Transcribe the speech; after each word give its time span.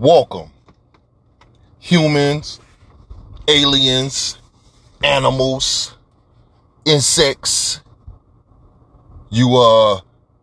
Welcome. 0.00 0.50
Humans, 1.78 2.58
aliens, 3.46 4.38
animals, 5.04 5.94
insects, 6.86 7.82
you 9.28 9.58
uh 9.58 10.00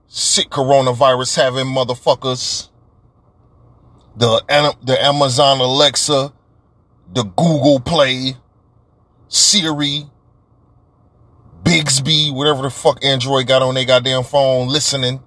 sick 0.08 0.52
coronavirus 0.52 1.38
having 1.38 1.66
motherfuckers, 1.66 2.70
the 4.16 4.76
the 4.84 5.04
Amazon 5.04 5.60
Alexa, 5.60 6.32
the 7.12 7.24
Google 7.24 7.80
Play, 7.80 8.38
Siri, 9.28 10.06
Bixby, 11.64 12.30
whatever 12.30 12.62
the 12.62 12.70
fuck 12.70 13.04
Android 13.04 13.48
got 13.48 13.64
on 13.64 13.74
their 13.74 13.86
goddamn 13.86 14.22
phone 14.22 14.68
listening. 14.68 15.24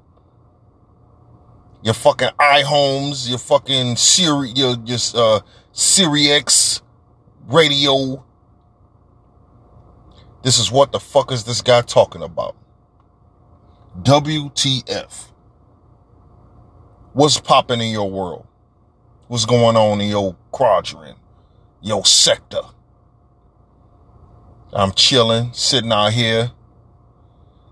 Your 1.83 1.95
fucking 1.95 2.29
iHomes, 2.39 3.29
your 3.29 3.39
fucking 3.39 3.97
Siri, 3.97 4.51
your, 4.51 4.77
your 4.85 4.99
uh, 5.15 5.41
Siri 5.73 6.29
X 6.29 6.83
radio. 7.47 8.25
This 10.43 10.59
is 10.59 10.71
what 10.71 10.93
the 10.93 11.01
fuck 11.01 11.33
is 11.33 11.45
this 11.45 11.63
guy 11.63 11.81
talking 11.83 12.23
about? 12.23 12.57
WTF. 14.03 15.29
What's 17.13 17.41
popping 17.41 17.81
in 17.81 17.91
your 17.91 18.11
world? 18.11 18.47
What's 19.29 19.45
going 19.47 19.77
on 19.77 20.01
in 20.01 20.09
your 20.09 20.37
quadrant, 20.51 21.19
your 21.81 22.05
sector? 22.05 22.63
I'm 24.73 24.93
chilling, 24.93 25.53
sitting 25.53 25.93
out 25.93 26.13
here. 26.13 26.53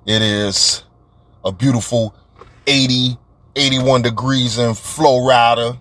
It 0.07 0.23
is 0.23 0.85
a 1.45 1.53
beautiful 1.53 2.15
80, 2.67 3.17
81 3.59 4.03
degrees 4.03 4.59
in 4.59 4.75
Florida, 4.75 5.81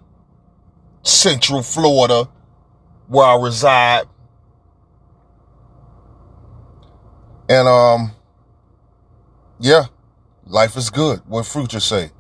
Central 1.04 1.62
Florida, 1.62 2.28
where 3.08 3.26
I 3.26 3.36
reside. 3.42 4.06
And 7.48 7.68
um, 7.68 8.12
yeah, 9.60 9.86
life 10.46 10.76
is 10.76 10.90
good. 10.90 11.22
What 11.28 11.46
Future 11.46 11.80
say? 11.80 12.12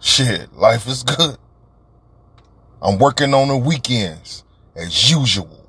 Shit, 0.00 0.54
life 0.54 0.86
is 0.86 1.02
good. 1.02 1.36
I'm 2.80 2.98
working 2.98 3.34
on 3.34 3.48
the 3.48 3.56
weekends 3.56 4.44
as 4.76 5.10
usual. 5.10 5.68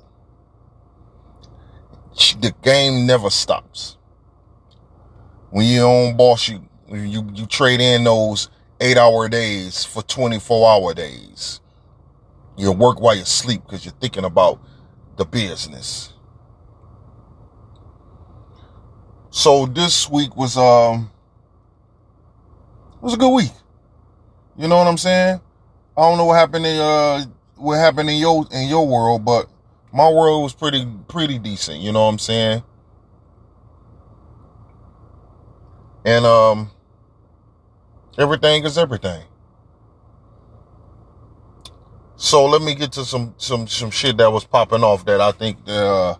The 2.40 2.54
game 2.62 3.06
never 3.06 3.30
stops. 3.30 3.96
When 5.50 5.66
you're 5.66 5.86
on 5.86 6.16
boss, 6.16 6.48
you 6.48 6.67
you 6.90 7.30
you 7.34 7.46
trade 7.46 7.80
in 7.80 8.04
those 8.04 8.48
eight 8.80 8.96
hour 8.96 9.28
days 9.28 9.84
for 9.84 10.02
24 10.02 10.70
hour 10.70 10.94
days. 10.94 11.60
You 12.56 12.72
work 12.72 13.00
while 13.00 13.16
you 13.16 13.24
sleep 13.24 13.62
because 13.64 13.84
you're 13.84 13.94
thinking 14.00 14.24
about 14.24 14.60
the 15.16 15.24
business. 15.24 16.12
So 19.30 19.66
this 19.66 20.08
week 20.08 20.36
was 20.36 20.56
um 20.56 21.10
was 23.00 23.14
a 23.14 23.16
good 23.16 23.32
week. 23.32 23.52
You 24.56 24.66
know 24.68 24.76
what 24.76 24.86
I'm 24.86 24.98
saying? 24.98 25.40
I 25.96 26.00
don't 26.00 26.18
know 26.18 26.24
what 26.24 26.38
happened 26.38 26.66
in 26.66 26.80
uh 26.80 27.24
what 27.56 27.76
happened 27.76 28.10
in 28.10 28.16
your 28.16 28.46
in 28.50 28.68
your 28.68 28.86
world, 28.86 29.24
but 29.24 29.48
my 29.92 30.08
world 30.08 30.42
was 30.42 30.54
pretty 30.54 30.86
pretty 31.08 31.38
decent, 31.38 31.80
you 31.80 31.92
know 31.92 32.04
what 32.04 32.12
I'm 32.12 32.18
saying? 32.18 32.62
And 36.04 36.24
um 36.24 36.70
everything 38.18 38.64
is 38.64 38.76
everything. 38.76 39.24
So 42.16 42.46
let 42.46 42.62
me 42.62 42.74
get 42.74 42.92
to 42.92 43.04
some 43.04 43.34
some 43.38 43.68
some 43.68 43.90
shit 43.90 44.16
that 44.16 44.30
was 44.32 44.44
popping 44.44 44.82
off 44.82 45.04
that 45.04 45.20
I 45.20 45.32
think 45.32 45.58
uh, 45.68 46.16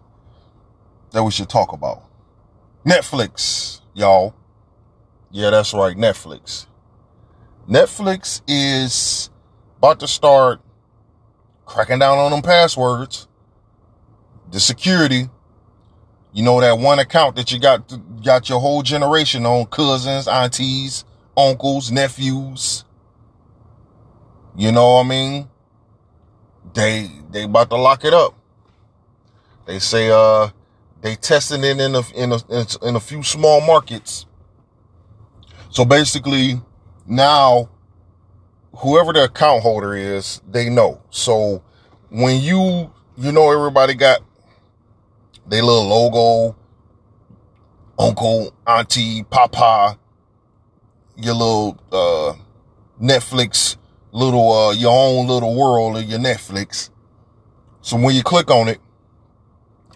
that 1.11 1.25
we 1.25 1.31
should 1.31 1.49
talk 1.49 1.73
about. 1.73 2.05
Netflix, 2.87 3.81
y'all. 3.95 4.35
Yeah, 5.31 5.51
that's 5.51 5.75
right, 5.75 5.97
Netflix. 5.97 6.67
Netflix 7.69 8.41
is 8.47 9.29
about 9.79 10.01
to 10.01 10.09
start 10.09 10.61
cracking 11.67 11.99
down 11.99 12.19
on 12.19 12.31
them 12.31 12.43
passwords 12.43 13.29
the 14.51 14.61
security, 14.61 15.29
you 16.33 16.43
know, 16.43 16.61
that 16.61 16.79
one 16.79 16.99
account 16.99 17.37
that 17.37 17.53
you 17.53 17.59
got, 17.59 17.93
got 18.23 18.49
your 18.49 18.61
whole 18.61 18.83
generation 18.83 19.47
on 19.47 19.67
cousins, 19.67 20.29
aunties, 20.29 21.05
uncles, 21.39 21.91
nephews. 21.91 22.85
You 24.57 24.73
know 24.73 24.95
what 24.95 25.07
I 25.07 25.09
mean? 25.09 25.49
They, 26.75 27.11
they 27.31 27.45
about 27.45 27.71
to 27.71 27.77
lock 27.77 28.05
it 28.05 28.13
up. 28.13 28.35
They 29.67 29.79
say, 29.79 30.11
uh, 30.11 30.49
they 31.01 31.15
testing 31.15 31.63
it 31.63 31.81
in 31.81 31.95
a, 31.95 32.03
in 32.15 32.33
a, 32.33 32.41
in 32.83 32.97
a 32.97 33.01
few 33.01 33.23
small 33.23 33.61
markets. 33.61 34.27
So 35.71 35.85
basically 35.85 36.61
now 37.07 37.71
whoever 38.79 39.13
the 39.13 39.25
account 39.25 39.63
holder 39.63 39.95
is, 39.95 40.41
they 40.49 40.69
know. 40.69 41.01
So 41.11 41.63
when 42.11 42.41
you, 42.41 42.93
you 43.17 43.33
know, 43.33 43.53
everybody 43.53 43.95
got 43.95 44.21
their 45.47 45.63
little 45.63 45.87
logo, 45.87 46.57
uncle, 47.99 48.55
auntie, 48.67 49.25
papa, 49.25 49.99
your 51.19 51.35
little 51.35 51.79
uh, 51.93 52.35
Netflix, 53.01 53.77
little 54.13 54.53
uh, 54.53 54.73
your 54.73 54.93
own 54.93 55.27
little 55.27 55.55
world 55.57 55.97
of 55.97 56.05
your 56.05 56.19
Netflix. 56.19 56.91
So 57.81 57.97
when 57.97 58.15
you 58.15 58.23
click 58.23 58.51
on 58.51 58.69
it, 58.69 58.81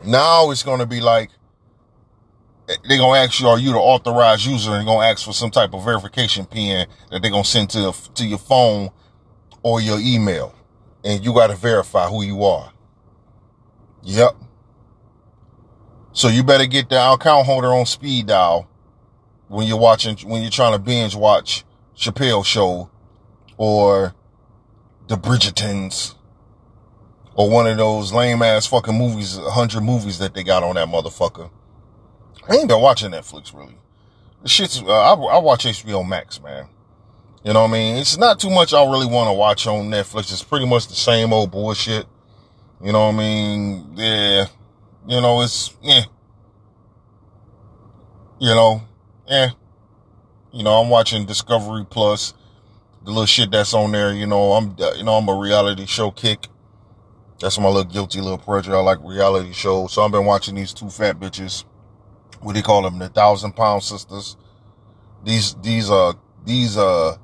now 0.04 0.50
it's 0.50 0.62
gonna 0.62 0.86
be 0.86 1.00
like 1.00 1.30
they're 2.66 2.98
gonna 2.98 3.18
ask 3.18 3.40
you, 3.40 3.48
are 3.48 3.58
you 3.58 3.72
the 3.72 3.78
authorized 3.78 4.46
user? 4.46 4.72
And 4.72 4.86
gonna 4.86 5.06
ask 5.06 5.24
for 5.24 5.32
some 5.32 5.50
type 5.50 5.74
of 5.74 5.84
verification 5.84 6.46
pin 6.46 6.86
that 7.10 7.22
they're 7.22 7.30
gonna 7.30 7.44
send 7.44 7.70
to 7.70 7.94
to 8.14 8.26
your 8.26 8.38
phone 8.38 8.90
or 9.62 9.80
your 9.80 9.98
email, 10.00 10.54
and 11.04 11.24
you 11.24 11.32
got 11.32 11.48
to 11.48 11.56
verify 11.56 12.08
who 12.08 12.22
you 12.22 12.42
are. 12.44 12.72
Yep. 14.02 14.32
So 16.12 16.28
you 16.28 16.42
better 16.42 16.66
get 16.66 16.88
the 16.88 17.12
account 17.12 17.46
holder 17.46 17.68
on 17.68 17.86
speed 17.86 18.26
dial 18.26 18.68
when 19.52 19.66
you're 19.66 19.78
watching, 19.78 20.16
when 20.28 20.40
you're 20.40 20.50
trying 20.50 20.72
to 20.72 20.78
binge 20.78 21.14
watch 21.14 21.62
Chappelle 21.94 22.44
show 22.44 22.90
or 23.58 24.14
the 25.08 25.16
Bridgertons 25.16 26.14
or 27.34 27.50
one 27.50 27.66
of 27.66 27.76
those 27.76 28.14
lame 28.14 28.42
ass 28.42 28.66
fucking 28.66 28.96
movies, 28.96 29.36
a 29.36 29.50
hundred 29.50 29.82
movies 29.82 30.18
that 30.18 30.32
they 30.32 30.42
got 30.42 30.62
on 30.62 30.76
that 30.76 30.88
motherfucker. 30.88 31.50
I 32.48 32.56
ain't 32.56 32.68
been 32.68 32.80
watching 32.80 33.10
Netflix 33.10 33.54
really. 33.54 33.76
The 34.42 34.48
shit's, 34.48 34.80
uh, 34.80 34.86
I, 34.86 35.12
I 35.12 35.38
watch 35.38 35.66
HBO 35.66 36.06
Max, 36.08 36.42
man. 36.42 36.68
You 37.44 37.52
know 37.52 37.62
what 37.62 37.70
I 37.70 37.72
mean? 37.72 37.96
It's 37.96 38.16
not 38.16 38.40
too 38.40 38.50
much 38.50 38.72
I 38.72 38.82
really 38.84 39.06
want 39.06 39.28
to 39.28 39.34
watch 39.34 39.66
on 39.66 39.90
Netflix. 39.90 40.32
It's 40.32 40.42
pretty 40.42 40.66
much 40.66 40.88
the 40.88 40.94
same 40.94 41.32
old 41.32 41.50
bullshit. 41.50 42.06
You 42.82 42.92
know 42.92 43.06
what 43.06 43.16
I 43.16 43.18
mean? 43.18 43.92
Yeah. 43.96 44.46
You 45.06 45.20
know, 45.20 45.42
it's, 45.42 45.76
yeah. 45.82 46.04
You 48.40 48.54
know, 48.54 48.82
yeah. 49.26 49.50
You 50.52 50.62
know, 50.62 50.82
I'm 50.82 50.90
watching 50.90 51.24
Discovery 51.24 51.86
Plus, 51.88 52.34
the 53.04 53.10
little 53.10 53.26
shit 53.26 53.50
that's 53.50 53.72
on 53.74 53.92
there. 53.92 54.12
You 54.12 54.26
know, 54.26 54.52
I'm, 54.52 54.76
you 54.96 55.04
know, 55.04 55.14
I'm 55.14 55.28
a 55.28 55.34
reality 55.34 55.86
show 55.86 56.10
kick. 56.10 56.48
That's 57.40 57.58
my 57.58 57.68
little 57.68 57.90
guilty 57.90 58.20
little 58.20 58.38
pleasure. 58.38 58.76
I 58.76 58.80
like 58.80 58.98
reality 59.02 59.52
shows. 59.52 59.92
So 59.92 60.02
I've 60.02 60.12
been 60.12 60.26
watching 60.26 60.54
these 60.54 60.72
two 60.72 60.90
fat 60.90 61.18
bitches. 61.18 61.64
What 62.40 62.52
do 62.52 62.58
you 62.58 62.64
call 62.64 62.82
them? 62.82 62.98
The 62.98 63.08
thousand 63.08 63.52
pound 63.52 63.82
sisters. 63.82 64.36
These, 65.24 65.54
these, 65.56 65.90
uh, 65.90 66.12
these, 66.44 66.76
uh, 66.76 67.16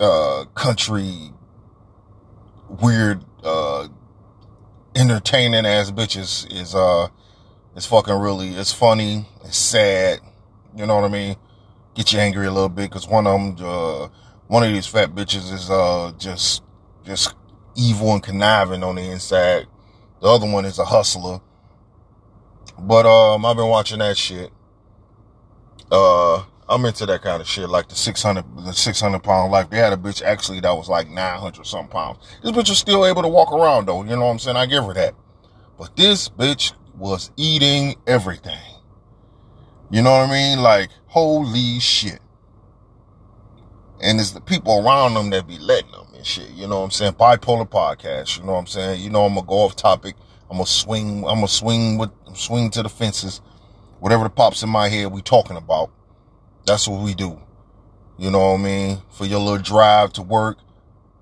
uh, 0.00 0.44
country 0.54 1.32
weird, 2.68 3.24
uh, 3.44 3.88
entertaining 4.98 5.64
ass 5.64 5.90
bitches 5.92 6.50
is 6.52 6.74
uh 6.74 7.06
it's 7.76 7.86
fucking 7.86 8.18
really 8.18 8.48
it's 8.48 8.72
funny 8.72 9.26
it's 9.44 9.56
sad 9.56 10.18
you 10.76 10.86
know 10.86 10.96
what 10.96 11.04
i 11.04 11.08
mean 11.08 11.36
get 11.94 12.12
you 12.12 12.18
angry 12.18 12.46
a 12.46 12.50
little 12.50 12.68
bit 12.68 12.90
because 12.90 13.08
one 13.08 13.26
of 13.26 13.56
them 13.56 13.66
uh 13.66 14.08
one 14.46 14.62
of 14.62 14.72
these 14.72 14.86
fat 14.86 15.14
bitches 15.14 15.52
is 15.52 15.70
uh 15.70 16.12
just 16.18 16.62
just 17.04 17.34
evil 17.76 18.12
and 18.12 18.22
conniving 18.22 18.82
on 18.82 18.96
the 18.96 19.02
inside 19.02 19.66
the 20.20 20.26
other 20.26 20.50
one 20.50 20.64
is 20.64 20.78
a 20.78 20.84
hustler 20.84 21.40
but 22.78 23.06
um 23.06 23.44
i've 23.44 23.56
been 23.56 23.68
watching 23.68 23.98
that 23.98 24.16
shit 24.16 24.50
uh 25.90 26.42
I'm 26.70 26.84
into 26.84 27.06
that 27.06 27.22
kind 27.22 27.40
of 27.40 27.48
shit, 27.48 27.68
like 27.68 27.88
the 27.88 27.94
600, 27.94 28.44
the 28.58 28.72
600 28.72 29.22
pound 29.22 29.50
life. 29.50 29.70
They 29.70 29.78
had 29.78 29.94
a 29.94 29.96
bitch 29.96 30.22
actually 30.22 30.60
that 30.60 30.72
was 30.72 30.88
like 30.88 31.08
900 31.08 31.66
something 31.66 31.88
pounds. 31.88 32.18
This 32.42 32.52
bitch 32.52 32.68
was 32.68 32.78
still 32.78 33.06
able 33.06 33.22
to 33.22 33.28
walk 33.28 33.52
around 33.52 33.86
though. 33.86 34.02
You 34.02 34.10
know 34.10 34.26
what 34.26 34.32
I'm 34.32 34.38
saying? 34.38 34.56
I 34.56 34.66
give 34.66 34.84
her 34.84 34.92
that. 34.92 35.14
But 35.78 35.96
this 35.96 36.28
bitch 36.28 36.74
was 36.94 37.30
eating 37.36 37.94
everything. 38.06 38.58
You 39.90 40.02
know 40.02 40.10
what 40.10 40.28
I 40.28 40.30
mean? 40.30 40.60
Like, 40.60 40.90
holy 41.06 41.80
shit. 41.80 42.20
And 44.02 44.20
it's 44.20 44.32
the 44.32 44.40
people 44.40 44.86
around 44.86 45.14
them 45.14 45.30
that 45.30 45.48
be 45.48 45.58
letting 45.58 45.90
them 45.90 46.08
and 46.14 46.26
shit. 46.26 46.50
You 46.50 46.66
know 46.66 46.80
what 46.80 46.84
I'm 46.84 46.90
saying? 46.90 47.14
Bipolar 47.14 47.68
podcast. 47.68 48.38
You 48.38 48.44
know 48.44 48.52
what 48.52 48.58
I'm 48.58 48.66
saying? 48.66 49.02
You 49.02 49.08
know 49.08 49.24
I'm 49.24 49.34
gonna 49.34 49.46
go 49.46 49.54
off 49.54 49.76
topic. 49.76 50.14
I'm 50.50 50.58
gonna 50.58 50.66
swing. 50.66 51.24
I'm 51.26 51.36
gonna 51.36 51.48
swing 51.48 51.96
with 51.96 52.10
swing 52.34 52.70
to 52.72 52.82
the 52.82 52.88
fences. 52.90 53.40
Whatever 54.00 54.24
the 54.24 54.30
pops 54.30 54.62
in 54.62 54.68
my 54.68 54.88
head, 54.88 55.10
we 55.10 55.22
talking 55.22 55.56
about. 55.56 55.90
That's 56.66 56.86
what 56.86 57.02
we 57.02 57.14
do. 57.14 57.40
You 58.18 58.30
know 58.30 58.50
what 58.50 58.60
I 58.60 58.62
mean? 58.62 58.98
For 59.10 59.24
your 59.24 59.40
little 59.40 59.58
drive 59.58 60.12
to 60.14 60.22
work, 60.22 60.58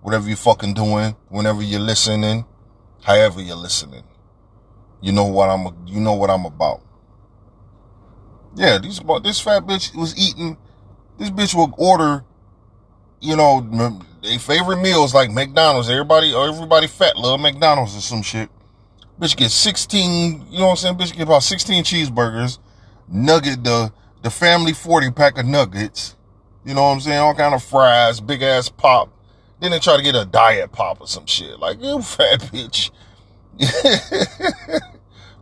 whatever 0.03 0.27
you're 0.27 0.37
fucking 0.37 0.75
doing, 0.75 1.15
whenever 1.29 1.63
you're 1.63 1.81
listening, 1.81 2.45
however 3.03 3.41
you're 3.41 3.57
listening. 3.57 4.03
You 5.01 5.13
know 5.13 5.25
what 5.25 5.51
I'm. 5.51 5.87
You 5.87 6.01
know 6.01 6.15
what 6.15 6.31
I'm 6.31 6.45
about. 6.45 6.83
Yeah, 8.57 8.79
these 8.79 9.01
this 9.23 9.41
fat 9.41 9.67
bitch 9.67 9.95
was 9.95 10.17
eating. 10.19 10.57
This 11.19 11.31
bitch 11.31 11.55
will 11.55 11.75
order, 11.77 12.25
you 13.21 13.37
know, 13.37 13.61
their 14.23 14.39
favorite 14.39 14.81
meals 14.81 15.15
like 15.15 15.31
McDonald's. 15.31 15.91
Everybody, 15.91 16.35
everybody 16.35 16.87
fat 16.87 17.17
love 17.17 17.39
McDonald's 17.39 17.97
or 17.97 18.01
some 18.01 18.23
shit. 18.23 18.49
Bitch 19.21 19.37
get 19.37 19.51
16, 19.51 20.47
you 20.51 20.59
know 20.59 20.67
what 20.67 20.71
I'm 20.71 20.77
saying? 20.77 20.95
Bitch 20.97 21.13
get 21.13 21.23
about 21.23 21.43
16 21.43 21.85
cheeseburgers, 21.85 22.59
nugget, 23.09 23.63
the, 23.63 23.93
the 24.23 24.31
family 24.31 24.73
40 24.73 25.11
pack 25.11 25.39
of 25.39 25.47
nuggets. 25.47 26.17
You 26.65 26.75
know 26.75 26.83
what 26.83 26.89
I'm 26.89 27.01
saying? 27.01 27.19
All 27.19 27.35
kind 27.35 27.55
of 27.55 27.63
fries, 27.63 28.21
big 28.21 28.43
ass 28.43 28.69
pop. 28.69 29.11
Then 29.61 29.71
they 29.71 29.79
try 29.79 29.97
to 29.97 30.03
get 30.03 30.15
a 30.15 30.27
diet 30.27 30.73
pop 30.73 31.01
or 31.01 31.07
some 31.07 31.27
shit. 31.27 31.59
Like, 31.59 31.83
you 31.83 32.03
fat 32.03 32.41
bitch. 32.41 32.91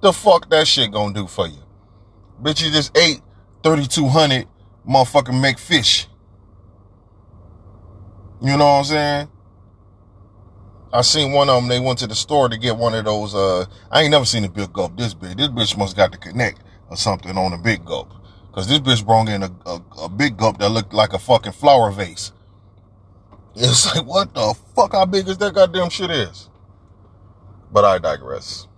the 0.01 0.13
fuck 0.13 0.49
that 0.51 0.69
shit 0.69 0.93
gonna 0.93 1.15
do 1.15 1.27
for 1.27 1.49
you? 1.49 1.64
Bitch, 2.45 2.63
you 2.63 2.71
just 2.71 2.95
ate 2.99 3.23
3,200 3.63 4.47
motherfucking 4.87 5.33
McFish. 5.43 6.09
You 8.43 8.59
know 8.59 8.67
what 8.67 8.79
I'm 8.81 8.85
saying? 8.85 9.29
I 10.93 11.01
seen 11.01 11.33
one 11.33 11.49
of 11.49 11.63
them. 11.63 11.71
They 11.71 11.81
went 11.81 12.01
to 12.01 12.07
the 12.07 12.15
store 12.15 12.51
to 12.51 12.59
get 12.59 12.77
one 12.77 12.93
of 12.93 13.07
those. 13.07 13.35
Uh, 13.35 13.65
I 13.91 14.03
ain't 14.03 14.11
never 14.11 14.27
seen 14.27 14.45
a 14.45 14.51
big 14.51 14.75
gulp 14.75 14.95
this 14.99 15.15
big. 15.15 15.39
This 15.39 15.49
bitch 15.49 15.79
must 15.79 15.97
got 15.97 16.13
the 16.13 16.19
connect 16.19 16.61
or 16.91 16.99
something 16.99 17.37
on 17.39 17.55
a 17.55 17.59
big 17.59 17.83
gulp. 17.87 18.13
Cause 18.53 18.69
this 18.69 18.79
bitch 18.79 19.05
brought 19.05 19.29
in 19.31 19.43
a, 19.43 19.51
a, 19.65 19.83
a 20.03 20.09
big 20.11 20.37
gulp 20.37 20.59
that 20.59 20.69
looked 20.69 20.93
like 20.93 21.15
a 21.15 21.19
fucking 21.19 21.53
flower 21.53 21.91
vase. 21.91 22.31
It's 23.57 23.87
like, 23.97 24.05
what 24.05 24.35
the 24.35 24.55
fuck? 24.77 24.93
How 24.93 25.07
big 25.07 25.27
is 25.29 25.39
that 25.39 25.55
goddamn 25.55 25.89
shit 25.89 26.11
is? 26.11 26.51
But 27.73 27.87
I 27.87 27.99
digress. 27.99 28.69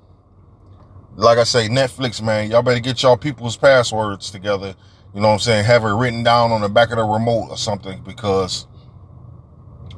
Like 1.16 1.38
I 1.38 1.44
say, 1.44 1.68
Netflix, 1.68 2.20
man, 2.20 2.50
y'all 2.50 2.62
better 2.62 2.80
get 2.80 3.02
y'all 3.02 3.16
people's 3.16 3.56
passwords 3.56 4.30
together. 4.30 4.76
You 5.14 5.22
know 5.22 5.28
what 5.28 5.34
I'm 5.34 5.40
saying? 5.40 5.64
Have 5.64 5.84
it 5.84 5.88
written 5.88 6.22
down 6.22 6.52
on 6.52 6.60
the 6.60 6.68
back 6.68 6.90
of 6.90 6.98
the 6.98 7.04
remote 7.04 7.48
or 7.48 7.56
something 7.56 8.02
because 8.02 8.66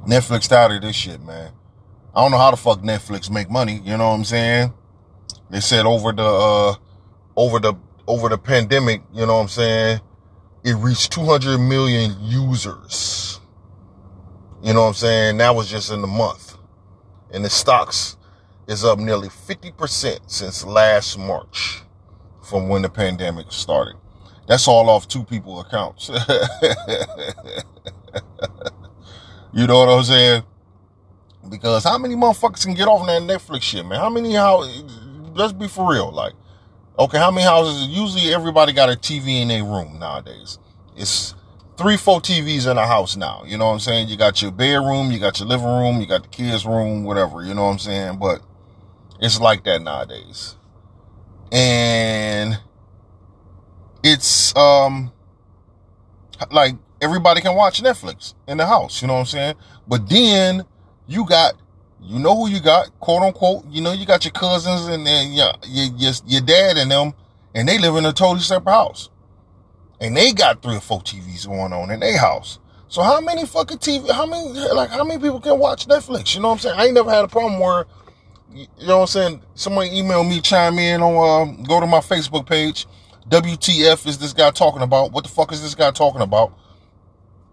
Netflix 0.06 0.44
started 0.44 0.82
this 0.82 0.94
shit, 0.94 1.20
man. 1.22 1.52
I 2.14 2.22
don't 2.22 2.30
know 2.30 2.38
how 2.38 2.52
the 2.52 2.56
fuck 2.56 2.82
Netflix 2.82 3.30
make 3.30 3.50
money. 3.50 3.80
You 3.84 3.96
know 3.96 4.10
what 4.10 4.14
I'm 4.14 4.24
saying? 4.24 4.72
They 5.50 5.58
said 5.58 5.86
over 5.86 6.12
the, 6.12 6.22
uh, 6.22 6.74
over 7.34 7.58
the, 7.58 7.74
over 8.06 8.28
the 8.28 8.38
pandemic, 8.38 9.02
you 9.12 9.26
know 9.26 9.34
what 9.34 9.42
I'm 9.42 9.48
saying? 9.48 10.00
It 10.64 10.74
reached 10.74 11.10
200 11.12 11.58
million 11.58 12.14
users. 12.20 13.40
You 14.62 14.72
know 14.72 14.82
what 14.82 14.88
I'm 14.88 14.94
saying? 14.94 15.38
That 15.38 15.56
was 15.56 15.68
just 15.68 15.90
in 15.90 16.00
the 16.00 16.06
month. 16.06 16.56
And 17.32 17.44
the 17.44 17.50
stocks 17.50 18.16
is 18.68 18.84
up 18.84 19.00
nearly 19.00 19.28
50% 19.28 20.30
since 20.30 20.64
last 20.64 21.18
March 21.18 21.82
from 22.42 22.68
when 22.68 22.82
the 22.82 22.88
pandemic 22.88 23.50
started. 23.50 23.96
That's 24.46 24.68
all 24.68 24.88
off 24.90 25.08
two 25.08 25.24
people 25.24 25.60
accounts. 25.60 26.08
you 29.52 29.66
know 29.66 29.78
what 29.78 29.88
I'm 29.88 30.04
saying? 30.04 30.42
Because 31.50 31.84
how 31.84 31.98
many 31.98 32.14
motherfuckers 32.14 32.64
can 32.64 32.74
get 32.74 32.88
off 32.88 33.06
that 33.06 33.22
Netflix 33.22 33.62
shit, 33.62 33.86
man? 33.86 33.98
How 33.98 34.10
many 34.10 34.34
how 34.34 34.62
let's 35.34 35.52
be 35.52 35.68
for 35.68 35.90
real. 35.90 36.12
Like, 36.12 36.34
okay, 36.98 37.18
how 37.18 37.30
many 37.30 37.46
houses 37.46 37.88
usually 37.88 38.34
everybody 38.34 38.72
got 38.72 38.90
a 38.90 38.96
TV 38.96 39.40
in 39.40 39.48
their 39.48 39.64
room 39.64 39.98
nowadays? 39.98 40.58
It's 40.96 41.34
three, 41.78 41.96
four 41.96 42.20
TVs 42.20 42.70
in 42.70 42.76
a 42.76 42.86
house 42.86 43.16
now. 43.16 43.44
You 43.46 43.56
know 43.56 43.66
what 43.66 43.74
I'm 43.74 43.80
saying? 43.80 44.08
You 44.08 44.16
got 44.16 44.42
your 44.42 44.50
bedroom, 44.50 45.10
you 45.10 45.18
got 45.18 45.38
your 45.38 45.48
living 45.48 45.66
room, 45.66 46.00
you 46.00 46.06
got 46.06 46.24
the 46.24 46.28
kids' 46.28 46.66
room, 46.66 47.04
whatever, 47.04 47.42
you 47.42 47.54
know 47.54 47.64
what 47.66 47.72
I'm 47.72 47.78
saying? 47.78 48.18
But 48.18 48.42
it's 49.20 49.40
like 49.40 49.64
that 49.64 49.82
nowadays. 49.82 50.56
And 51.50 52.58
it's 54.02 54.54
um 54.56 55.12
like 56.50 56.74
everybody 57.00 57.40
can 57.40 57.54
watch 57.54 57.82
Netflix 57.82 58.34
in 58.46 58.58
the 58.58 58.66
house, 58.66 59.02
you 59.02 59.08
know 59.08 59.14
what 59.14 59.20
I'm 59.20 59.26
saying? 59.26 59.54
But 59.86 60.08
then 60.08 60.64
you 61.06 61.26
got 61.26 61.54
you 62.00 62.18
know 62.18 62.36
who 62.36 62.48
you 62.48 62.60
got, 62.60 62.98
quote 63.00 63.22
unquote, 63.22 63.66
you 63.68 63.82
know 63.82 63.92
you 63.92 64.06
got 64.06 64.24
your 64.24 64.32
cousins 64.32 64.86
and 64.86 65.06
then 65.06 65.32
your, 65.32 65.52
your, 65.66 66.12
your 66.26 66.40
dad 66.42 66.76
and 66.76 66.90
them, 66.90 67.12
and 67.54 67.68
they 67.68 67.78
live 67.78 67.96
in 67.96 68.06
a 68.06 68.12
totally 68.12 68.40
separate 68.40 68.72
house. 68.72 69.10
And 70.00 70.16
they 70.16 70.32
got 70.32 70.62
three 70.62 70.76
or 70.76 70.80
four 70.80 71.00
TVs 71.00 71.46
going 71.46 71.72
on 71.72 71.90
in 71.90 72.00
their 72.00 72.18
house. 72.18 72.60
So 72.86 73.02
how 73.02 73.20
many 73.20 73.44
fucking 73.44 73.78
TV, 73.78 74.10
how 74.10 74.26
many, 74.26 74.48
like, 74.52 74.90
how 74.90 75.04
many 75.04 75.20
people 75.20 75.40
can 75.40 75.58
watch 75.58 75.86
Netflix? 75.88 76.34
You 76.34 76.40
know 76.40 76.48
what 76.48 76.54
I'm 76.54 76.60
saying? 76.60 76.78
I 76.78 76.84
ain't 76.86 76.94
never 76.94 77.10
had 77.10 77.24
a 77.24 77.28
problem 77.28 77.58
where, 77.58 77.86
you 78.52 78.86
know 78.86 78.98
what 78.98 79.02
I'm 79.02 79.06
saying? 79.08 79.42
Somebody 79.54 79.98
email 79.98 80.24
me, 80.24 80.40
chime 80.40 80.78
in 80.78 81.02
on, 81.02 81.48
uh, 81.48 81.62
go 81.66 81.80
to 81.80 81.86
my 81.86 82.00
Facebook 82.00 82.46
page. 82.46 82.86
WTF 83.28 84.06
is 84.06 84.18
this 84.18 84.32
guy 84.32 84.50
talking 84.50 84.82
about? 84.82 85.12
What 85.12 85.24
the 85.24 85.30
fuck 85.30 85.52
is 85.52 85.62
this 85.62 85.74
guy 85.74 85.90
talking 85.90 86.22
about? 86.22 86.52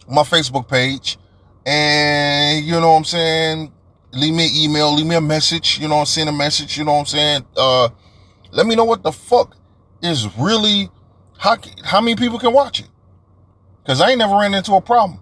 My 0.10 0.24
Facebook 0.24 0.68
page. 0.68 1.18
And, 1.66 2.66
you 2.66 2.74
know 2.74 2.92
what 2.92 2.98
I'm 2.98 3.06
saying? 3.06 3.72
Leave 4.14 4.34
me 4.34 4.48
an 4.48 4.56
email, 4.56 4.96
leave 4.96 5.06
me 5.06 5.16
a 5.16 5.22
message, 5.22 5.78
you 5.80 5.90
know, 5.90 6.00
I'm 6.00 6.06
send 6.06 6.30
a 6.30 6.32
message, 6.32 6.78
you 6.78 6.86
know 6.86 6.94
what 6.94 7.00
I'm 7.00 7.06
saying? 7.08 7.46
Uh, 7.58 7.90
let 8.52 8.66
me 8.66 8.76
know 8.76 8.86
what 8.86 9.04
the 9.04 9.12
fuck 9.12 9.58
is 10.02 10.28
really, 10.38 10.90
how, 11.38 11.58
how 11.84 12.00
many 12.00 12.16
people 12.16 12.40
can 12.40 12.54
watch 12.54 12.80
it? 12.80 12.88
Cause 13.86 14.00
I 14.00 14.12
ain't 14.12 14.20
never 14.20 14.38
ran 14.38 14.54
into 14.54 14.74
a 14.74 14.82
problem. 14.82 15.20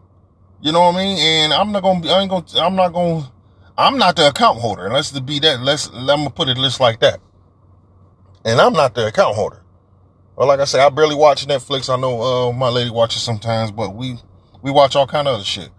You 0.62 0.72
know 0.72 0.82
what 0.82 0.96
I 0.96 0.98
mean? 0.98 1.18
And 1.18 1.54
I'm 1.54 1.72
not 1.72 1.82
gonna 1.82 2.08
I 2.10 2.22
ain't 2.22 2.30
gonna, 2.30 2.46
I'm 2.56 2.76
not 2.76 2.94
gonna, 2.94 3.30
I'm 3.78 3.98
not 3.98 4.16
the 4.16 4.28
account 4.28 4.60
holder. 4.60 4.90
Let's 4.90 5.18
be 5.20 5.40
that, 5.40 5.62
let's, 5.62 5.88
I'm 5.88 6.06
gonna 6.06 6.30
put 6.30 6.48
it 6.48 6.58
list 6.58 6.80
like 6.80 7.00
that. 7.00 7.20
And 8.46 8.62
I'm 8.62 8.74
not 8.74 8.94
the 8.94 9.08
account 9.08 9.36
holder. 9.36 9.64
Well, 10.36 10.48
like 10.48 10.60
I 10.60 10.66
said, 10.66 10.82
I 10.82 10.90
barely 10.90 11.16
watch 11.16 11.46
Netflix. 11.48 11.92
I 11.92 12.00
know, 12.00 12.22
uh, 12.22 12.52
my 12.54 12.70
lady 12.70 12.90
watches 12.90 13.22
sometimes, 13.22 13.72
but 13.72 13.96
we, 13.96 14.18
we 14.62 14.72
watch 14.72 14.96
all 14.96 15.08
kind 15.08 15.28
of 15.28 15.36
other 15.36 15.44
shit. 15.44 15.70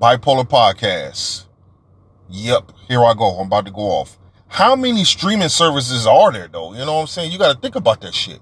Bipolar 0.00 0.48
podcasts. 0.48 1.46
Yep. 2.28 2.72
Here 2.88 3.04
I 3.04 3.14
go. 3.14 3.38
I'm 3.38 3.46
about 3.46 3.66
to 3.66 3.72
go 3.72 3.82
off. 3.82 4.18
How 4.48 4.74
many 4.76 5.04
streaming 5.04 5.48
services 5.48 6.06
are 6.06 6.32
there 6.32 6.48
though? 6.48 6.72
You 6.72 6.84
know 6.84 6.94
what 6.94 7.00
I'm 7.02 7.06
saying? 7.06 7.32
You 7.32 7.38
got 7.38 7.54
to 7.54 7.60
think 7.60 7.76
about 7.76 8.00
that 8.02 8.14
shit. 8.14 8.40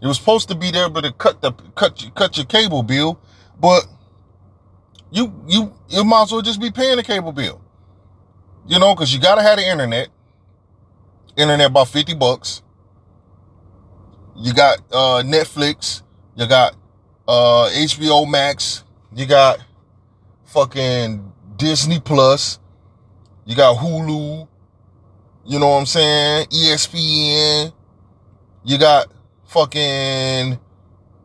It 0.00 0.06
was 0.06 0.18
supposed 0.18 0.48
to 0.48 0.54
be 0.54 0.70
there, 0.70 0.88
but 0.88 1.02
to 1.02 1.12
cut 1.12 1.40
the, 1.42 1.52
cut, 1.74 2.10
cut 2.14 2.36
your 2.36 2.46
cable 2.46 2.82
bill, 2.82 3.20
but 3.58 3.86
you, 5.10 5.32
you, 5.46 5.74
you 5.88 6.04
might 6.04 6.22
as 6.22 6.32
well 6.32 6.42
just 6.42 6.60
be 6.60 6.70
paying 6.70 6.96
the 6.96 7.02
cable 7.02 7.32
bill. 7.32 7.62
You 8.68 8.78
know, 8.78 8.94
cause 8.94 9.14
you 9.14 9.18
gotta 9.18 9.42
have 9.42 9.56
the 9.56 9.66
internet. 9.66 10.08
Internet 11.38 11.70
about 11.70 11.88
50 11.88 12.14
bucks. 12.14 12.62
You 14.36 14.52
got, 14.52 14.78
uh, 14.92 15.22
Netflix. 15.24 16.02
You 16.36 16.46
got, 16.46 16.76
uh, 17.26 17.70
HBO 17.72 18.26
Max. 18.26 18.84
You 19.14 19.24
got 19.24 19.58
fucking 20.44 21.32
Disney 21.56 21.98
Plus. 21.98 22.58
You 23.46 23.56
got 23.56 23.78
Hulu. 23.78 24.46
You 25.46 25.58
know 25.58 25.68
what 25.68 25.78
I'm 25.78 25.86
saying? 25.86 26.48
ESPN. 26.48 27.72
You 28.64 28.76
got 28.76 29.10
fucking 29.46 30.58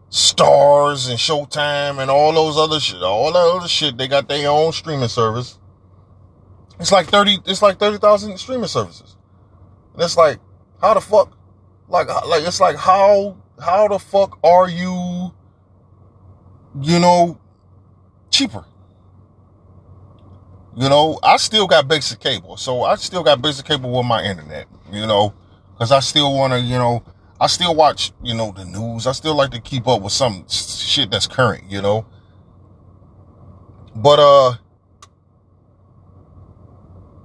Starz 0.10 1.10
and 1.10 1.20
Showtime 1.20 2.02
and 2.02 2.10
all 2.10 2.32
those 2.32 2.56
other 2.58 2.80
shit. 2.80 3.04
All 3.04 3.34
that 3.34 3.40
other 3.40 3.68
shit. 3.68 3.98
They 3.98 4.08
got 4.08 4.30
their 4.30 4.50
own 4.50 4.72
streaming 4.72 5.10
service. 5.10 5.60
It's 6.80 6.92
like 6.92 7.08
30, 7.08 7.40
it's 7.46 7.62
like 7.62 7.80
30,000 7.80 8.38
streaming 8.38 8.68
services. 8.68 9.16
And 9.94 10.02
it's 10.02 10.18
like, 10.18 10.40
how 10.82 10.94
the 10.94 11.02
fuck? 11.02 11.38
Like, 11.88 12.08
like, 12.26 12.44
it's 12.44 12.60
like, 12.60 12.76
how, 12.76 13.38
how 13.62 13.88
the 13.88 14.00
fuck 14.00 14.40
are 14.44 14.68
you, 14.68 15.34
you 16.82 17.00
know, 17.00 17.40
cheaper? 18.32 18.66
You 20.76 20.90
know, 20.90 21.20
I 21.22 21.38
still 21.38 21.68
got 21.68 21.88
basic 21.88 22.20
cable. 22.20 22.58
So 22.58 22.84
I 22.84 22.96
still 22.96 23.24
got 23.24 23.42
basic 23.42 23.66
cable 23.66 23.92
with 23.92 24.06
my 24.08 24.24
internet, 24.24 24.66
you 24.92 25.06
know, 25.06 25.34
cause 25.78 25.92
I 25.92 26.00
still 26.00 26.34
want 26.36 26.54
to, 26.54 26.60
you 26.60 26.78
know, 26.78 27.04
I 27.40 27.48
still 27.48 27.76
watch, 27.76 28.12
you 28.24 28.34
know, 28.34 28.52
the 28.52 28.66
news. 28.66 29.06
I 29.06 29.12
still 29.12 29.36
like 29.36 29.52
to 29.52 29.62
keep 29.62 29.88
up 29.88 30.02
with 30.02 30.14
some 30.14 30.46
shit 30.50 31.12
that's 31.12 31.28
current, 31.28 31.70
you 31.70 31.82
know. 31.82 32.06
But, 33.96 34.20
uh, 34.20 34.58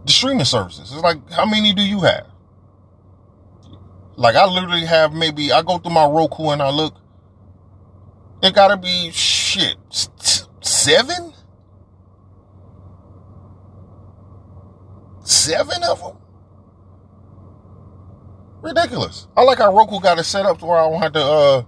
the 0.09 0.12
streaming 0.12 0.45
services, 0.45 0.91
it's 0.93 1.03
like, 1.03 1.31
how 1.31 1.45
many 1.45 1.73
do 1.75 1.83
you 1.83 2.00
have? 2.00 2.27
Like, 4.17 4.35
I 4.35 4.47
literally 4.47 4.87
have 4.87 5.12
maybe, 5.12 5.53
I 5.53 5.62
go 5.62 5.79
through 5.79 5.93
my 5.93 6.07
Roku 6.07 6.49
and 6.49 6.62
I 6.62 6.71
look, 6.71 6.97
it 8.43 8.55
gotta 8.55 8.77
be 8.77 9.11
shit, 9.12 9.77
seven? 10.61 11.35
seven 15.25 15.83
of 15.85 16.00
them. 16.00 16.17
Ridiculous. 18.62 19.29
I 19.37 19.43
like 19.43 19.59
how 19.59 19.75
Roku 19.75 20.00
got 20.00 20.19
it 20.19 20.25
set 20.25 20.47
up 20.47 20.59
to 20.59 20.67
where 20.67 20.79
I 20.79 20.88
don't 20.88 21.03
have 21.03 21.12
to 21.12 21.23
uh, 21.23 21.62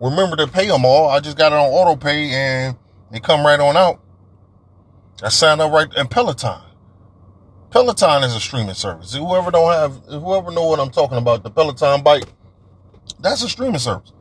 remember 0.00 0.36
to 0.36 0.46
pay 0.46 0.68
them 0.68 0.84
all. 0.84 1.08
I 1.08 1.20
just 1.20 1.38
got 1.38 1.52
it 1.52 1.56
on 1.56 1.70
auto 1.70 1.96
pay 1.96 2.30
and 2.30 2.76
they 3.10 3.18
come 3.18 3.44
right 3.46 3.58
on 3.58 3.76
out. 3.76 4.00
I 5.22 5.30
signed 5.30 5.60
up 5.60 5.72
right 5.72 5.92
in 5.96 6.06
Peloton. 6.06 6.67
Peloton 7.70 8.24
is 8.24 8.34
a 8.34 8.40
streaming 8.40 8.74
service. 8.74 9.14
Whoever 9.14 9.50
don't 9.50 9.72
have, 9.72 10.04
whoever 10.06 10.50
know 10.50 10.66
what 10.66 10.80
I'm 10.80 10.90
talking 10.90 11.18
about, 11.18 11.42
the 11.42 11.50
Peloton 11.50 12.02
bike, 12.02 12.24
that's 13.20 13.42
a 13.42 13.48
streaming 13.48 13.78
service. 13.78 14.12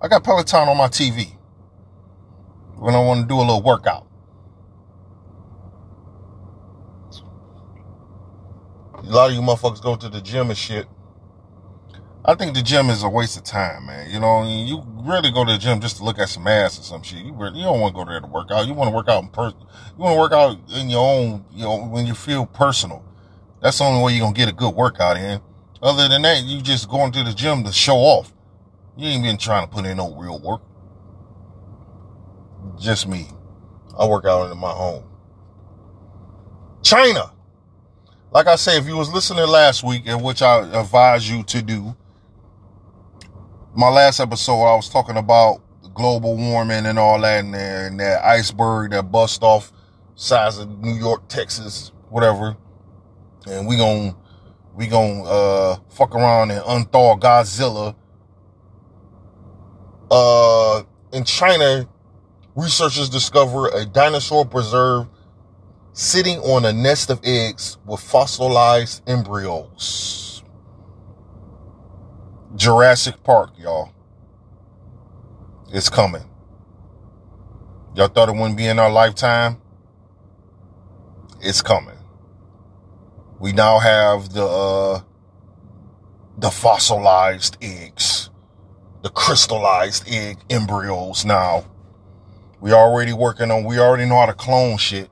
I 0.00 0.08
got 0.08 0.22
Peloton 0.22 0.68
on 0.68 0.76
my 0.76 0.88
TV 0.88 1.32
when 2.76 2.94
I 2.94 3.00
want 3.00 3.22
to 3.22 3.26
do 3.26 3.36
a 3.36 3.42
little 3.42 3.62
workout. 3.62 4.06
A 8.94 9.02
lot 9.02 9.30
of 9.30 9.36
you 9.36 9.42
motherfuckers 9.42 9.82
go 9.82 9.96
to 9.96 10.08
the 10.08 10.20
gym 10.20 10.50
and 10.50 10.58
shit. 10.58 10.86
I 12.24 12.36
think 12.36 12.54
the 12.54 12.62
gym 12.62 12.88
is 12.88 13.02
a 13.02 13.08
waste 13.08 13.36
of 13.36 13.42
time, 13.42 13.86
man. 13.86 14.08
You 14.08 14.20
know, 14.20 14.44
you 14.44 14.84
really 15.04 15.32
go 15.32 15.44
to 15.44 15.52
the 15.52 15.58
gym 15.58 15.80
just 15.80 15.96
to 15.96 16.04
look 16.04 16.20
at 16.20 16.28
some 16.28 16.46
ass 16.46 16.78
or 16.78 16.82
some 16.82 17.02
shit. 17.02 17.18
You 17.18 17.32
really, 17.32 17.58
you 17.58 17.64
don't 17.64 17.80
want 17.80 17.96
to 17.96 18.04
go 18.04 18.08
there 18.08 18.20
to 18.20 18.26
work 18.28 18.52
out. 18.52 18.66
You 18.68 18.74
want 18.74 18.90
to 18.90 18.94
work 18.94 19.08
out 19.08 19.24
in 19.24 19.28
person. 19.28 19.58
You 19.60 20.04
want 20.04 20.14
to 20.14 20.20
work 20.20 20.32
out 20.32 20.56
in 20.78 20.88
your 20.88 21.00
own, 21.00 21.44
you 21.52 21.64
know, 21.64 21.84
when 21.84 22.06
you 22.06 22.14
feel 22.14 22.46
personal. 22.46 23.04
That's 23.60 23.78
the 23.78 23.84
only 23.84 24.04
way 24.04 24.12
you're 24.12 24.28
to 24.28 24.32
get 24.32 24.48
a 24.48 24.52
good 24.52 24.72
workout 24.72 25.16
in. 25.16 25.40
Other 25.82 26.08
than 26.08 26.22
that, 26.22 26.44
you 26.44 26.60
just 26.62 26.88
going 26.88 27.10
to 27.10 27.24
the 27.24 27.32
gym 27.32 27.64
to 27.64 27.72
show 27.72 27.96
off. 27.96 28.32
You 28.96 29.08
ain't 29.08 29.24
been 29.24 29.36
trying 29.36 29.66
to 29.66 29.74
put 29.74 29.84
in 29.84 29.96
no 29.96 30.14
real 30.14 30.40
work. 30.40 30.60
Just 32.80 33.08
me. 33.08 33.26
I 33.98 34.06
work 34.06 34.26
out 34.26 34.52
in 34.52 34.58
my 34.58 34.70
home. 34.70 35.02
China. 36.82 37.32
Like 38.30 38.46
I 38.46 38.54
said, 38.54 38.80
if 38.80 38.86
you 38.86 38.96
was 38.96 39.12
listening 39.12 39.46
last 39.46 39.82
week, 39.82 40.04
and 40.06 40.22
which 40.22 40.40
I 40.40 40.60
advise 40.80 41.28
you 41.28 41.42
to 41.42 41.62
do, 41.62 41.96
my 43.74 43.88
last 43.88 44.20
episode, 44.20 44.62
I 44.64 44.74
was 44.76 44.88
talking 44.88 45.16
about 45.16 45.62
global 45.94 46.36
warming 46.36 46.86
and 46.86 46.98
all 46.98 47.20
that, 47.20 47.44
and, 47.44 47.54
and 47.54 48.00
that 48.00 48.24
iceberg 48.24 48.90
that 48.90 49.10
bust 49.10 49.42
off 49.42 49.72
size 50.14 50.58
of 50.58 50.78
New 50.80 50.94
York, 50.94 51.28
Texas, 51.28 51.92
whatever. 52.10 52.56
And 53.46 53.66
we 53.66 53.76
gon' 53.76 54.14
we 54.74 54.86
gon' 54.86 55.24
uh 55.26 55.76
fuck 55.90 56.14
around 56.14 56.50
and 56.50 56.62
unthaw 56.62 57.18
Godzilla. 57.18 57.94
Uh, 60.10 60.82
in 61.12 61.24
China, 61.24 61.88
researchers 62.54 63.08
discover 63.08 63.68
a 63.68 63.86
dinosaur 63.86 64.44
preserve 64.44 65.08
sitting 65.94 66.38
on 66.40 66.64
a 66.66 66.72
nest 66.72 67.10
of 67.10 67.20
eggs 67.24 67.78
with 67.86 68.00
fossilized 68.00 69.02
embryos. 69.08 70.31
Jurassic 72.54 73.22
Park, 73.24 73.50
y'all. 73.58 73.92
It's 75.72 75.88
coming. 75.88 76.28
Y'all 77.94 78.08
thought 78.08 78.28
it 78.28 78.32
wouldn't 78.32 78.56
be 78.56 78.66
in 78.66 78.78
our 78.78 78.90
lifetime? 78.90 79.60
It's 81.40 81.62
coming. 81.62 81.96
We 83.40 83.52
now 83.52 83.78
have 83.78 84.32
the 84.34 84.44
uh, 84.44 85.00
the 86.36 86.50
fossilized 86.50 87.56
eggs, 87.62 88.30
the 89.02 89.08
crystallized 89.08 90.04
egg 90.06 90.38
embryos. 90.50 91.24
Now, 91.24 91.64
we 92.60 92.72
already 92.72 93.12
working 93.12 93.50
on. 93.50 93.64
We 93.64 93.78
already 93.78 94.04
know 94.04 94.20
how 94.20 94.26
to 94.26 94.34
clone 94.34 94.76
shit. 94.76 95.10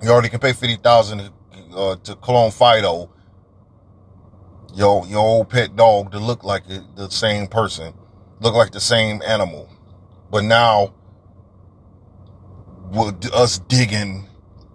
We 0.00 0.08
already 0.08 0.28
can 0.28 0.40
pay 0.40 0.52
fifty 0.52 0.76
thousand 0.76 1.30
uh, 1.74 1.96
to 1.96 2.14
clone 2.16 2.52
Fido 2.52 3.10
your 4.74 5.06
your 5.06 5.18
old 5.18 5.48
pet 5.48 5.76
dog 5.76 6.12
to 6.12 6.18
look 6.18 6.44
like 6.44 6.64
the 6.66 7.10
same 7.10 7.46
person, 7.46 7.94
look 8.40 8.54
like 8.54 8.72
the 8.72 8.80
same 8.80 9.22
animal. 9.26 9.68
But 10.30 10.44
now, 10.44 10.94
with 12.90 13.32
us 13.32 13.58
digging 13.58 14.28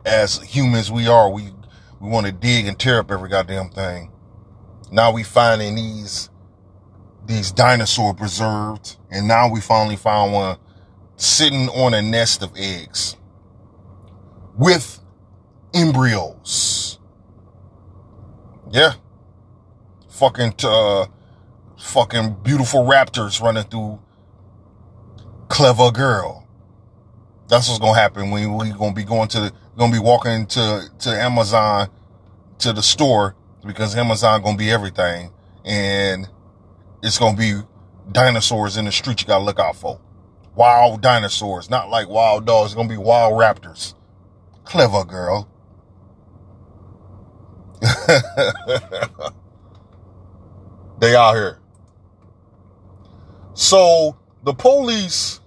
as 0.05 0.41
humans 0.41 0.91
we 0.91 1.07
are, 1.07 1.29
we 1.29 1.51
we 1.99 2.09
want 2.09 2.25
to 2.25 2.31
dig 2.31 2.67
and 2.67 2.77
tear 2.77 2.99
up 2.99 3.11
every 3.11 3.29
goddamn 3.29 3.69
thing. 3.69 4.11
Now 4.91 5.11
we 5.11 5.23
finding 5.23 5.75
these 5.75 6.29
these 7.25 7.51
dinosaur 7.51 8.13
preserved, 8.13 8.97
and 9.09 9.27
now 9.27 9.49
we 9.49 9.61
finally 9.61 9.95
found 9.95 10.33
one 10.33 10.57
sitting 11.17 11.69
on 11.69 11.93
a 11.93 12.01
nest 12.01 12.43
of 12.43 12.51
eggs 12.55 13.15
with 14.57 14.99
embryos. 15.73 16.99
Yeah 18.71 18.93
fucking 20.15 20.53
uh, 20.63 21.05
fucking 21.77 22.37
beautiful 22.41 22.83
raptors 22.85 23.41
running 23.41 23.63
through 23.63 23.99
clever 25.49 25.91
girl. 25.91 26.47
That's 27.47 27.67
what's 27.67 27.79
gonna 27.79 27.99
happen 27.99 28.31
when 28.31 28.57
we 28.57 28.71
gonna 28.71 28.93
be 28.93 29.03
going 29.03 29.27
to 29.29 29.39
the, 29.41 29.53
gonna 29.77 29.91
be 29.91 29.99
walking 29.99 30.45
to 30.47 30.89
to 30.99 31.09
Amazon 31.09 31.89
to 32.59 32.73
the 32.73 32.81
store 32.81 33.35
because 33.65 33.95
Amazon 33.95 34.41
gonna 34.41 34.57
be 34.57 34.71
everything 34.71 35.31
and 35.65 36.27
it's 37.03 37.19
gonna 37.19 37.37
be 37.37 37.61
dinosaurs 38.11 38.77
in 38.77 38.85
the 38.85 38.91
street 38.91 39.21
you 39.21 39.27
gotta 39.27 39.43
look 39.43 39.59
out 39.59 39.75
for. 39.75 39.99
Wild 40.55 41.01
dinosaurs, 41.01 41.69
not 41.69 41.89
like 41.89 42.07
wild 42.07 42.45
dogs. 42.45 42.71
It's 42.71 42.75
gonna 42.75 42.87
be 42.87 42.97
wild 42.97 43.33
raptors. 43.33 43.93
Clever 44.63 45.03
girl. 45.03 45.49
They 50.99 51.15
out 51.15 51.35
here. 51.35 51.59
So 53.53 54.17
the 54.43 54.53
police 54.53 55.39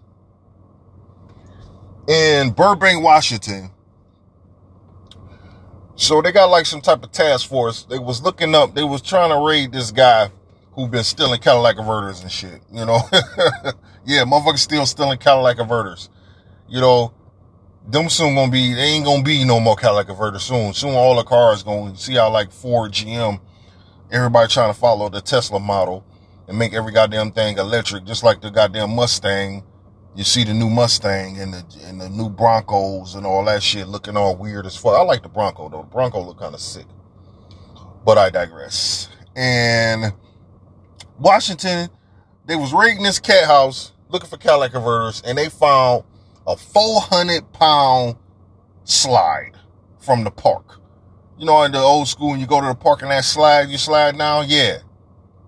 in 2.09 2.51
Burbank, 2.51 3.03
Washington. 3.03 3.71
So 5.95 6.23
they 6.23 6.33
got 6.33 6.47
like 6.47 6.67
some 6.67 6.81
type 6.81 7.03
of 7.03 7.13
task 7.13 7.49
force. 7.49 7.85
They 7.85 7.99
was 7.99 8.23
looking 8.23 8.55
up. 8.55 8.75
They 8.75 8.85
was 8.85 9.03
trying 9.03 9.31
to 9.31 9.47
raid 9.47 9.73
this 9.73 9.91
guy 9.91 10.31
who 10.73 10.89
been 10.89 11.05
stealing 11.05 11.41
Cadillac 11.41 11.77
converters 11.77 12.23
and 12.23 12.31
shit. 12.31 12.63
You 12.73 12.87
know, 12.87 13.01
yeah, 14.07 14.25
motherfuckers 14.25 14.59
still 14.59 14.87
stealing 14.87 15.19
Cadillac 15.19 15.57
converters. 15.57 16.09
You 16.69 16.81
know, 16.81 17.13
them 17.87 18.09
soon 18.09 18.35
gonna 18.37 18.51
be. 18.53 18.75
They 18.75 18.81
ain't 18.81 19.05
gonna 19.05 19.23
be 19.23 19.45
no 19.45 19.61
more 19.61 19.77
Cadillac 19.77 20.07
converters 20.07 20.45
soon. 20.45 20.73
Soon 20.73 20.95
all 20.95 21.17
the 21.17 21.25
cars 21.25 21.63
gonna 21.63 21.97
see 21.97 22.15
how 22.15 22.31
like 22.31 22.53
Ford, 22.53 22.93
GM 22.93 23.41
everybody 24.11 24.49
trying 24.49 24.73
to 24.73 24.79
follow 24.79 25.09
the 25.09 25.21
Tesla 25.21 25.61
model 25.61 26.05
and 26.47 26.59
make 26.59 26.75
every 26.75 26.93
goddamn 26.93 27.33
thing 27.33 27.59
electric, 27.59 28.05
just 28.05 28.23
like 28.23 28.41
the 28.41 28.51
goddamn 28.51 28.95
Mustang. 28.95 29.65
You 30.15 30.25
see 30.25 30.43
the 30.45 30.55
new 30.55 30.71
Mustang 30.71 31.39
and 31.39 31.55
the 31.55 31.65
and 31.85 32.01
the 32.01 32.09
new 32.09 32.29
Broncos 32.29 33.15
and 33.15 33.25
all 33.25 33.45
that 33.45 33.63
shit 33.63 33.87
looking 33.87 34.17
all 34.17 34.37
weird 34.37 34.67
as 34.67 34.77
fuck. 34.77 34.95
I 34.95 35.03
like 35.03 35.23
the 35.23 35.29
Bronco 35.29 35.69
though. 35.69 35.83
The 35.83 35.89
Bronco 35.89 36.21
look 36.21 36.41
kind 36.41 36.55
of 36.55 36.61
sick. 36.61 36.87
But 38.05 38.19
I 38.19 38.31
digress. 38.31 39.09
And 39.37 40.13
Washington, 41.19 41.91
they 42.47 42.57
was 42.57 42.73
raiding 42.73 43.03
this 43.03 43.21
cat 43.21 43.45
house 43.45 43.93
looking 44.09 44.29
for 44.29 44.39
Cadillac 44.39 44.73
converters, 44.73 45.23
and 45.25 45.37
they 45.37 45.49
found 45.49 46.05
a 46.47 46.57
400 46.57 47.53
pound 47.53 48.17
slide 48.85 49.53
from 49.99 50.25
the 50.25 50.31
park. 50.31 50.78
You 51.39 51.47
know, 51.47 51.63
in 51.63 51.71
the 51.71 51.79
old 51.79 52.09
school, 52.09 52.31
when 52.31 52.41
you 52.41 52.47
go 52.47 52.61
to 52.61 52.67
the 52.67 52.75
park 52.75 53.03
and 53.03 53.13
that 53.13 53.25
slide, 53.25 53.69
you 53.69 53.79
slide 53.79 54.19
down. 54.19 54.47
Yeah, 54.49 54.79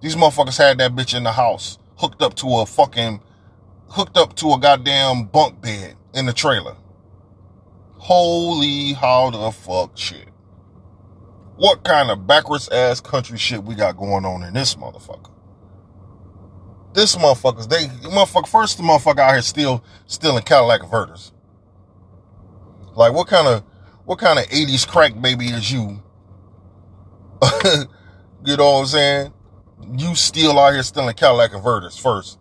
these 0.00 0.14
motherfuckers 0.14 0.56
had 0.56 0.78
that 0.78 0.94
bitch 0.94 1.16
in 1.16 1.24
the 1.24 1.32
house, 1.32 1.78
hooked 1.96 2.22
up 2.22 2.34
to 2.36 2.46
a 2.58 2.66
fucking, 2.66 3.20
hooked 3.88 4.16
up 4.16 4.36
to 4.36 4.52
a 4.52 4.60
goddamn 4.60 5.24
bunk 5.24 5.60
bed 5.60 5.96
in 6.14 6.26
the 6.26 6.32
trailer. 6.32 6.76
Holy 7.98 8.92
how 8.92 9.30
the 9.30 9.50
fuck 9.50 9.98
shit. 9.98 10.28
What 11.56 11.84
kind 11.84 12.10
of 12.10 12.26
backwards 12.26 12.68
ass 12.68 13.00
country 13.00 13.36
shit 13.36 13.64
we 13.64 13.74
got 13.74 13.96
going 13.96 14.24
on 14.24 14.44
in 14.44 14.54
this 14.54 14.76
motherfucker? 14.76 15.32
This 16.94 17.16
motherfuckers, 17.16 17.68
they 17.68 17.86
motherfucker 18.08 18.48
first 18.48 18.78
the 18.78 18.84
motherfucker 18.84 19.18
out 19.18 19.32
here 19.32 19.42
still 19.42 19.84
stealing 20.06 20.44
Cadillac 20.44 20.80
converters. 20.80 21.32
Like 22.94 23.12
what 23.12 23.26
kind 23.26 23.48
of 23.48 23.64
what 24.10 24.18
kind 24.18 24.40
of 24.40 24.46
80s 24.46 24.88
crack 24.88 25.12
baby 25.22 25.46
is 25.50 25.70
you? 25.70 26.02
you 28.44 28.56
know 28.56 28.72
what 28.72 28.80
I'm 28.80 28.86
saying? 28.86 29.32
You 29.96 30.16
still 30.16 30.58
out 30.58 30.72
here 30.72 30.82
stealing 30.82 31.14
Cadillac 31.14 31.52
converters 31.52 31.96
first. 31.96 32.40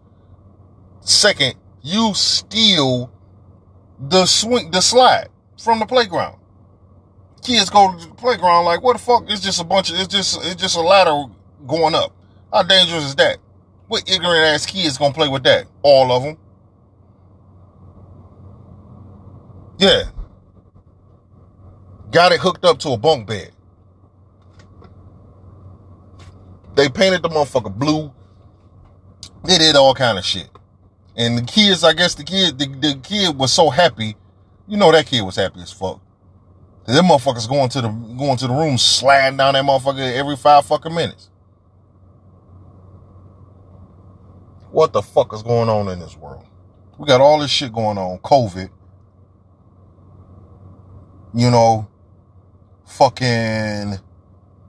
Second, 1.02 1.54
you 1.84 2.16
steal 2.16 3.14
the 4.00 4.26
swing, 4.26 4.72
the 4.72 4.82
slide 4.82 5.28
from 5.62 5.78
the 5.78 5.86
playground. 5.86 6.40
Kids 7.44 7.70
go 7.70 7.96
to 7.96 8.04
the 8.04 8.16
playground 8.16 8.66
like, 8.66 8.82
what 8.82 8.94
the 8.94 9.04
fuck? 9.04 9.26
It's 9.28 9.40
just 9.40 9.62
a 9.62 9.64
bunch 9.64 9.92
of, 9.92 10.00
it's 10.00 10.08
just, 10.08 10.44
it's 10.44 10.60
just 10.60 10.76
a 10.76 10.82
ladder 10.82 11.26
going 11.68 11.94
up. 11.94 12.16
How 12.52 12.64
dangerous 12.64 13.06
is 13.06 13.16
that? 13.18 13.38
What 13.88 14.10
ignorant 14.10 14.44
ass 14.44 14.66
kids 14.66 14.98
gonna 14.98 15.14
play 15.14 15.30
with 15.30 15.44
that? 15.44 15.68
All 15.84 16.12
of 16.12 16.24
them. 16.24 16.38
Yeah, 19.78 20.10
got 22.12 22.32
it 22.32 22.40
hooked 22.40 22.66
up 22.66 22.80
to 22.80 22.90
a 22.90 22.98
bunk 22.98 23.28
bed. 23.28 23.52
They 26.76 26.90
painted 26.90 27.24
the 27.24 27.30
motherfucker 27.30 27.74
blue. 27.74 28.14
They 29.44 29.58
did 29.58 29.76
all 29.76 29.94
kind 29.94 30.18
of 30.18 30.26
shit. 30.26 30.50
And 31.16 31.38
the 31.38 31.42
kids, 31.42 31.84
I 31.84 31.94
guess 31.94 32.16
the 32.16 32.24
kid, 32.24 32.58
the, 32.58 32.68
the 32.68 33.00
kid 33.04 33.38
was 33.38 33.52
so 33.52 33.70
happy. 33.70 34.16
You 34.68 34.78
know 34.78 34.92
that 34.92 35.06
kid 35.06 35.22
was 35.22 35.36
happy 35.36 35.60
as 35.62 35.72
fuck. 35.72 36.00
Them 36.86 37.06
motherfuckers 37.06 37.48
going 37.48 37.70
to 37.70 37.82
the 37.82 37.90
going 37.90 38.38
to 38.38 38.48
the 38.48 38.54
room, 38.54 38.78
sliding 38.78 39.38
down 39.38 39.54
that 39.54 39.64
motherfucker 39.64 40.14
every 40.14 40.36
five 40.36 40.66
fucking 40.66 40.94
minutes. 40.94 41.30
What 44.72 44.94
the 44.94 45.02
fuck 45.02 45.34
is 45.34 45.44
going 45.44 45.68
on 45.68 45.90
in 45.90 46.00
this 46.00 46.16
world? 46.16 46.46
We 46.98 47.08
got 47.08 47.22
all 47.22 47.40
this 47.40 47.52
shit 47.52 47.74
going 47.74 47.98
on. 47.98 48.20
COVID. 48.20 48.70
You 51.34 51.52
know, 51.52 51.89
fucking 52.90 54.00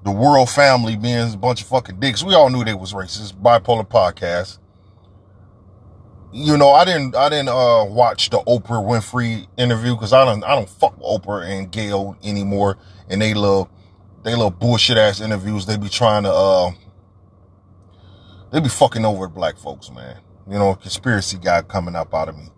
the 0.02 0.10
world 0.10 0.48
family 0.48 0.96
being 0.96 1.34
a 1.34 1.36
bunch 1.36 1.62
of 1.62 1.68
fucking 1.68 2.00
dicks. 2.00 2.22
We 2.22 2.34
all 2.34 2.50
knew 2.50 2.64
they 2.64 2.74
was 2.74 2.92
racist. 2.92 3.34
Bipolar 3.40 3.88
podcast. 3.88 4.58
You 6.32 6.56
know, 6.56 6.70
I 6.70 6.84
didn't 6.84 7.16
I 7.16 7.28
didn't 7.28 7.48
uh 7.48 7.84
watch 7.86 8.30
the 8.30 8.38
Oprah 8.38 8.84
Winfrey 8.84 9.48
interview 9.56 9.94
because 9.94 10.12
I 10.12 10.24
don't 10.24 10.44
I 10.44 10.54
don't 10.54 10.68
fuck 10.68 10.96
Oprah 11.00 11.44
and 11.44 11.70
Gayle 11.70 12.16
anymore. 12.22 12.78
And 13.08 13.20
they 13.20 13.34
love 13.34 13.68
they 14.22 14.30
little 14.30 14.50
bullshit 14.50 14.96
ass 14.96 15.20
interviews. 15.20 15.66
They 15.66 15.76
be 15.76 15.88
trying 15.88 16.22
to 16.22 16.32
uh 16.32 16.70
they 18.52 18.60
be 18.60 18.68
fucking 18.68 19.04
over 19.04 19.28
black 19.28 19.56
folks, 19.58 19.90
man. 19.90 20.18
You 20.48 20.58
know, 20.58 20.74
conspiracy 20.74 21.38
guy 21.38 21.62
coming 21.62 21.96
up 21.96 22.14
out 22.14 22.28
of 22.28 22.36
me. 22.36 22.48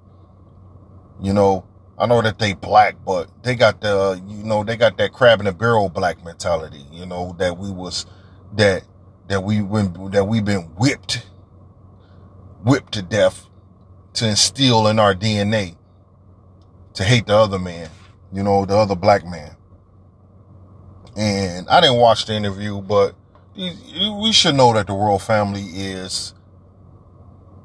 You 1.22 1.32
know, 1.32 1.66
I 1.98 2.06
know 2.06 2.22
that 2.22 2.38
they 2.38 2.54
black, 2.54 2.96
but 3.04 3.30
they 3.42 3.54
got 3.54 3.80
the, 3.80 4.20
you 4.26 4.44
know, 4.44 4.64
they 4.64 4.76
got 4.76 4.96
that 4.98 5.12
crab 5.12 5.40
in 5.40 5.46
the 5.46 5.52
barrel 5.52 5.88
black 5.88 6.24
mentality, 6.24 6.84
you 6.90 7.06
know, 7.06 7.36
that 7.38 7.58
we 7.58 7.70
was, 7.70 8.06
that, 8.54 8.84
that 9.28 9.42
we 9.44 9.60
been, 9.60 10.10
that 10.10 10.24
we've 10.24 10.44
been 10.44 10.62
whipped, 10.76 11.26
whipped 12.64 12.92
to 12.92 13.02
death 13.02 13.46
to 14.14 14.28
instill 14.28 14.88
in 14.88 14.98
our 14.98 15.14
DNA 15.14 15.76
to 16.94 17.04
hate 17.04 17.26
the 17.26 17.36
other 17.36 17.58
man, 17.58 17.90
you 18.32 18.42
know, 18.42 18.64
the 18.64 18.76
other 18.76 18.96
black 18.96 19.24
man. 19.24 19.56
And 21.16 21.68
I 21.68 21.80
didn't 21.80 21.98
watch 21.98 22.26
the 22.26 22.34
interview, 22.34 22.80
but 22.80 23.14
we 23.54 24.32
should 24.32 24.54
know 24.54 24.72
that 24.72 24.86
the 24.86 24.94
royal 24.94 25.18
family 25.18 25.62
is 25.62 26.34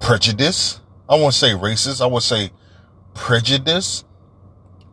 prejudice. 0.01 0.81
I 1.09 1.15
won't 1.15 1.33
say 1.33 1.51
racist. 1.51 2.01
I 2.01 2.07
would 2.07 2.23
say 2.23 2.51
prejudice 3.13 4.03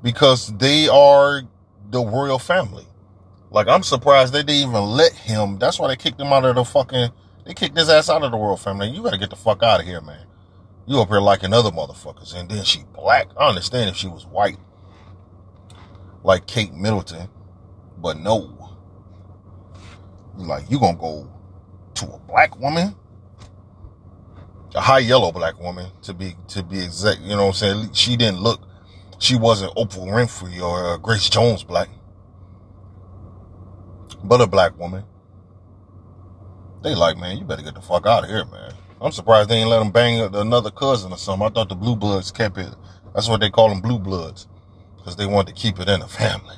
because 0.05 0.55
they 0.59 0.87
are 0.87 1.43
the 1.91 1.99
royal 1.99 2.39
family. 2.39 2.87
Like 3.51 3.67
I'm 3.67 3.83
surprised 3.83 4.35
they 4.35 4.43
didn't 4.43 4.69
even 4.69 4.83
let 4.83 5.13
him. 5.13 5.59
That's 5.59 5.79
why 5.79 5.89
they 5.89 5.97
kicked 5.97 6.21
him 6.21 6.33
out 6.33 6.45
of 6.45 6.55
the 6.55 6.65
fucking. 6.65 7.09
They 7.47 7.55
kicked 7.55 7.77
his 7.77 7.89
ass 7.89 8.11
out 8.11 8.23
of 8.23 8.31
the 8.31 8.37
royal 8.37 8.57
family. 8.57 8.91
You 8.91 9.03
gotta 9.03 9.19
get 9.19 9.31
the 9.31 9.37
fuck 9.37 9.63
out 9.63 9.81
of 9.81 9.87
here, 9.87 10.03
man. 10.03 10.27
You 10.87 11.01
up 11.01 11.09
here 11.09 11.21
liking 11.21 11.55
other 11.55 11.71
motherfuckers, 11.71 12.35
and 12.35 12.49
then 12.49 12.65
she 12.65 12.85
black. 12.93 13.29
I 13.39 13.49
understand 13.49 13.89
if 13.89 13.97
she 13.97 14.07
was 14.07 14.27
white, 14.27 14.59
like 16.23 16.47
Kate 16.47 16.75
Middleton, 16.75 17.29
but 17.97 18.19
no. 18.19 18.51
Like 20.37 20.71
you 20.71 20.79
gonna 20.79 20.99
go 20.99 21.31
to 21.95 22.13
a 22.13 22.19
black 22.19 22.59
woman, 22.61 22.95
a 24.75 24.81
high 24.81 24.99
yellow 24.99 25.33
black 25.33 25.59
woman 25.59 25.91
to 26.03 26.13
be 26.13 26.35
to 26.49 26.63
be 26.63 26.83
exact. 26.85 27.21
You 27.21 27.37
know 27.37 27.47
what 27.47 27.63
I'm 27.63 27.85
saying? 27.85 27.93
She 27.95 28.17
didn't 28.17 28.41
look 28.41 28.61
she 29.19 29.37
wasn't 29.37 29.75
Oprah 29.75 30.07
Winfrey 30.07 30.61
or 30.61 30.95
uh, 30.95 30.97
Grace 30.99 31.29
Jones 31.29 31.65
black, 31.65 31.89
but 34.23 34.41
a 34.41 34.47
black 34.47 34.79
woman. 34.79 35.05
They 36.83 36.95
like, 36.95 37.17
man, 37.17 37.39
you 37.39 37.45
better 37.45 37.63
get 37.63 37.75
the 37.75 37.81
fuck 37.81 38.07
out 38.07 38.25
of 38.25 38.31
here, 38.31 38.45
man. 38.45 38.75
I'm 39.01 39.13
surprised 39.13 39.49
they 39.49 39.57
ain't 39.57 39.71
let 39.71 39.83
him 39.83 39.91
bang 39.91 40.21
another 40.35 40.71
cousin 40.71 41.13
or 41.13 41.19
something. 41.19 41.47
I 41.47 41.51
thought 41.51 41.69
the 41.69 41.75
blue 41.75 41.97
bloods 41.97 42.31
kept 42.31 42.59
it. 42.59 42.75
That's 43.15 43.29
what 43.29 43.41
they 43.41 43.51
call 43.51 43.69
them 43.69 43.81
blue 43.81 43.99
bloods. 43.99 44.49
Cause 45.05 45.17
they 45.17 45.27
want 45.27 45.49
to 45.49 45.55
keep 45.55 45.79
it 45.79 45.89
in 45.89 46.01
the 46.01 46.09
family. 46.09 46.57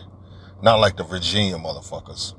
Not 0.62 0.80
like 0.80 0.96
the 0.96 1.04
Virginia 1.04 1.56
motherfuckers. 1.56 2.34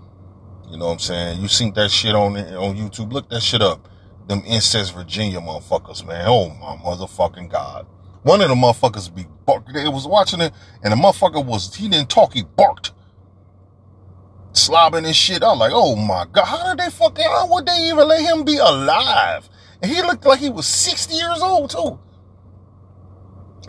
You 0.69 0.77
know 0.77 0.87
what 0.87 0.93
I'm 0.93 0.99
saying? 0.99 1.41
You 1.41 1.47
seen 1.47 1.73
that 1.73 1.91
shit 1.91 2.15
on, 2.15 2.37
on 2.37 2.75
YouTube. 2.75 3.11
Look 3.11 3.29
that 3.29 3.41
shit 3.41 3.61
up. 3.61 3.87
Them 4.27 4.43
incest 4.45 4.93
Virginia 4.93 5.39
motherfuckers, 5.39 6.05
man. 6.05 6.25
Oh 6.27 6.49
my 6.49 6.75
motherfucking 6.77 7.49
God. 7.49 7.85
One 8.23 8.41
of 8.41 8.49
the 8.49 8.55
motherfuckers 8.55 9.13
be 9.13 9.25
barked. 9.45 9.73
They 9.73 9.87
was 9.87 10.07
watching 10.07 10.41
it, 10.41 10.53
and 10.83 10.91
the 10.91 10.97
motherfucker 10.97 11.43
was, 11.43 11.73
he 11.75 11.87
didn't 11.87 12.09
talk, 12.09 12.33
he 12.33 12.43
barked. 12.43 12.91
Slobbing 14.51 15.05
and 15.05 15.15
shit. 15.15 15.43
I 15.43 15.49
was 15.49 15.59
like, 15.59 15.71
oh 15.73 15.95
my 15.95 16.25
God, 16.31 16.45
how 16.45 16.73
did 16.73 16.85
they 16.85 16.89
fucking, 16.89 17.23
how 17.23 17.47
would 17.53 17.65
they 17.65 17.89
even 17.89 18.07
let 18.07 18.21
him 18.21 18.43
be 18.43 18.57
alive? 18.57 19.47
And 19.81 19.91
he 19.91 20.01
looked 20.01 20.25
like 20.25 20.39
he 20.39 20.49
was 20.49 20.65
60 20.65 21.13
years 21.13 21.41
old 21.41 21.69
too. 21.69 21.99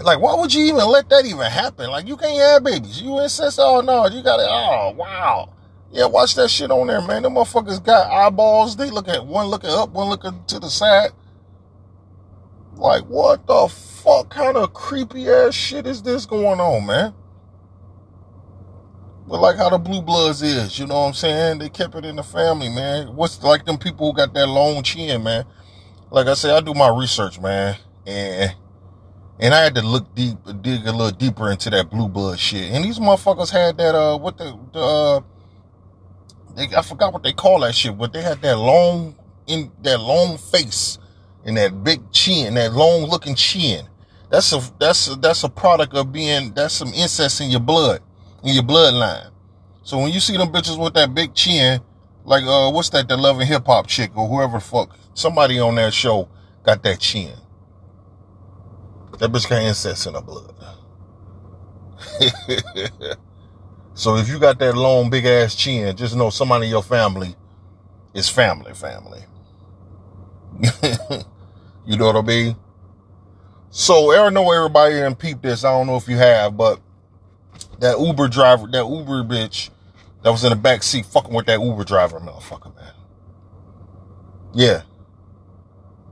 Like, 0.00 0.20
why 0.20 0.34
would 0.34 0.54
you 0.54 0.64
even 0.64 0.87
let 0.87 1.08
that 1.11 1.26
even 1.26 1.50
happen? 1.50 1.90
Like, 1.90 2.06
you 2.06 2.16
can't 2.16 2.38
have 2.38 2.64
babies. 2.64 3.02
You 3.02 3.20
incest, 3.20 3.58
oh 3.61 3.80
no, 3.80 4.06
you 4.06 4.22
gotta, 4.22 4.46
oh 4.48 4.94
wow. 4.96 5.52
Yeah, 5.90 6.06
watch 6.06 6.34
that 6.37 6.50
shit 6.50 6.70
on 6.70 6.87
there, 6.87 7.00
man. 7.00 7.22
Them 7.22 7.34
motherfuckers 7.34 7.82
got 7.82 8.11
eyeballs. 8.11 8.76
They 8.76 8.90
look 8.90 9.08
at 9.08 9.26
one 9.26 9.46
looking 9.46 9.70
up, 9.70 9.90
one 9.90 10.08
looking 10.08 10.44
to 10.48 10.58
the 10.58 10.68
side. 10.68 11.11
Like, 12.78 13.02
what 13.06 13.44
the 13.48 13.66
fuck 13.68 14.30
kind 14.30 14.56
of 14.56 14.72
creepy 14.72 15.28
ass 15.28 15.52
shit 15.52 15.84
is 15.84 16.00
this 16.00 16.26
going 16.26 16.60
on, 16.60 16.86
man? 16.86 17.12
But 19.26 19.40
like 19.40 19.56
how 19.56 19.68
the 19.68 19.78
Blue 19.78 20.00
Bloods 20.00 20.40
is, 20.42 20.78
you 20.78 20.86
know 20.86 21.00
what 21.00 21.08
I'm 21.08 21.12
saying? 21.12 21.58
They 21.58 21.68
kept 21.68 21.96
it 21.96 22.04
in 22.04 22.16
the 22.16 22.22
family, 22.22 22.68
man. 22.68 23.16
What's 23.16 23.42
like 23.42 23.66
them 23.66 23.78
people 23.78 24.06
who 24.06 24.16
got 24.16 24.32
that 24.32 24.46
long 24.46 24.82
chin, 24.84 25.24
man? 25.24 25.44
Like 26.10 26.28
I 26.28 26.34
say, 26.34 26.50
I 26.50 26.60
do 26.60 26.72
my 26.72 26.88
research, 26.88 27.40
man, 27.40 27.76
and 28.06 28.54
and 29.40 29.52
I 29.52 29.60
had 29.64 29.74
to 29.74 29.82
look 29.82 30.14
deep, 30.14 30.38
dig 30.62 30.86
a 30.86 30.92
little 30.92 31.10
deeper 31.10 31.50
into 31.50 31.68
that 31.70 31.90
Blue 31.90 32.08
Blood 32.08 32.38
shit. 32.38 32.72
And 32.72 32.84
these 32.84 32.98
motherfuckers 33.00 33.50
had 33.50 33.76
that 33.78 33.94
uh, 33.94 34.16
what 34.16 34.38
the 34.38 34.58
the 34.72 34.80
uh, 34.80 35.20
they, 36.54 36.74
I 36.74 36.82
forgot 36.82 37.12
what 37.12 37.24
they 37.24 37.32
call 37.32 37.60
that 37.60 37.74
shit, 37.74 37.98
but 37.98 38.12
they 38.12 38.22
had 38.22 38.40
that 38.42 38.56
long 38.56 39.16
in 39.46 39.72
that 39.82 40.00
long 40.00 40.38
face 40.38 40.98
and 41.44 41.57
that 41.57 41.85
big 41.85 42.11
chin, 42.12 42.55
that 42.55 42.72
long 42.72 43.09
looking 43.09 43.35
chin. 43.35 43.87
That's 44.31 44.53
a 44.53 44.61
that's 44.79 45.09
a, 45.09 45.16
that's 45.16 45.44
a 45.44 45.48
product 45.48 45.94
of 45.94 46.12
being 46.12 46.53
that's 46.53 46.74
some 46.74 46.88
incest 46.88 47.40
in 47.40 47.51
your 47.51 47.61
blood, 47.61 48.03
in 48.44 48.55
your 48.55 48.64
bloodline. 48.64 49.31
So 49.83 49.98
when 49.98 50.12
you 50.12 50.20
see 50.20 50.37
them 50.37 50.48
bitches 50.53 50.79
with 50.83 50.94
that 50.94 51.14
big 51.14 51.35
chin, 51.35 51.81
like 52.24 52.44
uh 52.44 52.70
what's 52.70 52.90
that, 52.90 53.09
the 53.09 53.16
Love 53.16 53.40
& 53.40 53.40
Hip 53.40 53.66
Hop 53.66 53.87
chick 53.87 54.16
or 54.16 54.29
whoever 54.29 54.61
fuck, 54.61 54.96
somebody 55.14 55.59
on 55.59 55.77
that 55.77 55.94
show 55.94 56.29
got 56.62 56.83
that 56.83 57.01
chin. 57.01 57.33
That 59.18 59.33
bitch 59.33 59.48
got 59.48 59.62
incest 59.62 60.07
in 60.07 60.14
her 60.14 60.20
blood. 60.20 60.55
so 63.94 64.16
if 64.16 64.29
you 64.29 64.38
got 64.38 64.59
that 64.59 64.77
long 64.77 65.11
big 65.11 65.24
ass 65.24 65.55
chin, 65.55 65.96
just 65.96 66.14
know 66.16 66.31
somebody 66.31 66.66
in 66.66 66.72
your 66.72 66.83
family 66.83 67.35
is 68.14 68.29
family 68.29 68.74
family. 68.74 69.24
you 71.87 71.96
know 71.96 72.06
what 72.06 72.16
I 72.16 72.22
mean? 72.22 72.56
So 73.70 74.12
I 74.12 74.16
don't 74.16 74.34
know 74.34 74.50
everybody 74.50 74.98
and 75.00 75.18
peep 75.18 75.42
this. 75.42 75.64
I 75.64 75.70
don't 75.70 75.87
know 75.87 75.96
if 75.96 76.08
you 76.08 76.16
have, 76.16 76.56
but 76.56 76.80
that 77.80 77.98
Uber 77.98 78.28
driver, 78.28 78.66
that 78.66 78.87
Uber 78.87 79.24
bitch 79.24 79.70
that 80.22 80.30
was 80.30 80.44
in 80.44 80.50
the 80.50 80.56
back 80.56 80.82
seat 80.82 81.06
fucking 81.06 81.32
with 81.32 81.46
that 81.46 81.61
Uber 81.61 81.84
driver, 81.84 82.18
motherfucker, 82.18 82.74
man. 82.74 82.92
Yeah. 84.54 84.82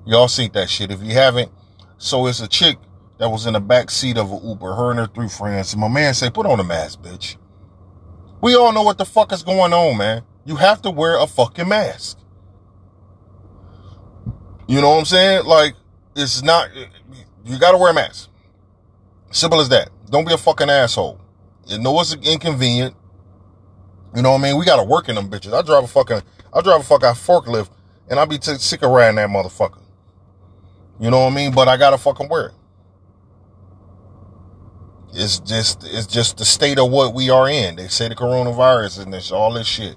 Y'all 0.05 0.29
seen 0.29 0.53
that 0.53 0.71
shit. 0.71 0.91
If 0.91 1.03
you 1.03 1.13
haven't, 1.13 1.51
so 1.99 2.27
it's 2.27 2.41
a 2.41 2.47
chick 2.47 2.79
that 3.19 3.29
was 3.29 3.47
in 3.47 3.55
the 3.55 3.61
back 3.61 3.91
seat 3.91 4.19
of 4.19 4.31
an 4.31 4.47
Uber, 4.47 4.75
her 4.75 4.91
and 4.91 5.01
her 5.01 5.07
three 5.07 5.29
friends. 5.29 5.73
And 5.73 5.81
my 5.81 5.89
man 5.89 6.15
said, 6.15 6.35
put 6.35 6.47
on 6.47 6.61
a 6.61 6.65
mask, 6.65 7.01
bitch. 7.01 7.37
We 8.41 8.55
all 8.55 8.73
know 8.73 8.83
what 8.83 8.99
the 8.99 9.05
fuck 9.05 9.33
is 9.33 9.43
going 9.43 9.73
on, 9.73 9.97
man. 9.97 10.23
You 10.45 10.57
have 10.57 10.83
to 10.83 10.91
wear 10.91 11.19
a 11.19 11.27
fucking 11.27 11.69
mask. 11.69 12.19
You 14.67 14.81
know 14.81 14.91
what 14.91 14.99
I'm 14.99 15.05
saying? 15.05 15.45
Like, 15.45 15.75
it's 16.15 16.43
not, 16.43 16.71
you 17.45 17.59
gotta 17.59 17.79
wear 17.79 17.91
a 17.91 17.95
mask. 17.95 18.31
Simple 19.31 19.61
as 19.61 19.69
that. 19.69 19.91
Don't 20.11 20.27
be 20.27 20.33
a 20.33 20.39
fucking 20.39 20.71
asshole. 20.71 21.21
You 21.67 21.79
know 21.79 22.01
it's 22.01 22.15
inconvenient. 22.15 22.95
You 24.15 24.23
know 24.23 24.33
what 24.33 24.41
I 24.41 24.43
mean? 24.45 24.59
We 24.59 24.65
gotta 24.65 24.85
work 24.85 25.09
in 25.09 25.15
them 25.15 25.29
bitches. 25.29 25.53
I 25.53 25.63
drive 25.63 25.85
a 25.85 25.89
fucking, 25.89 26.23
I 26.53 26.61
drive 26.63 26.81
a 26.81 26.85
fucking 26.85 27.09
forklift 27.11 27.71
and 28.09 28.19
I 28.19 28.25
be 28.25 28.39
t- 28.39 28.55
sick 28.57 28.83
of 28.83 28.91
riding 28.91 29.17
that 29.17 29.29
motherfucker. 29.29 29.83
You 30.99 31.11
know 31.11 31.25
what 31.25 31.33
I 31.33 31.37
mean? 31.37 31.53
But 31.53 31.69
I 31.69 31.77
gotta 31.77 31.99
fucking 31.99 32.29
wear 32.29 32.47
it. 32.47 32.55
It's 35.13 35.41
just, 35.41 35.85
it's 35.85 36.07
just 36.07 36.39
the 36.39 36.45
state 36.45 36.79
of 36.79 36.91
what 36.91 37.15
we 37.15 37.31
are 37.31 37.49
in. 37.49 37.77
They 37.77 37.89
say 37.89 38.09
the 38.09 38.15
coronavirus 38.15 39.03
and 39.03 39.13
this, 39.13 39.31
all 39.31 39.53
this 39.53 39.67
shit. 39.67 39.97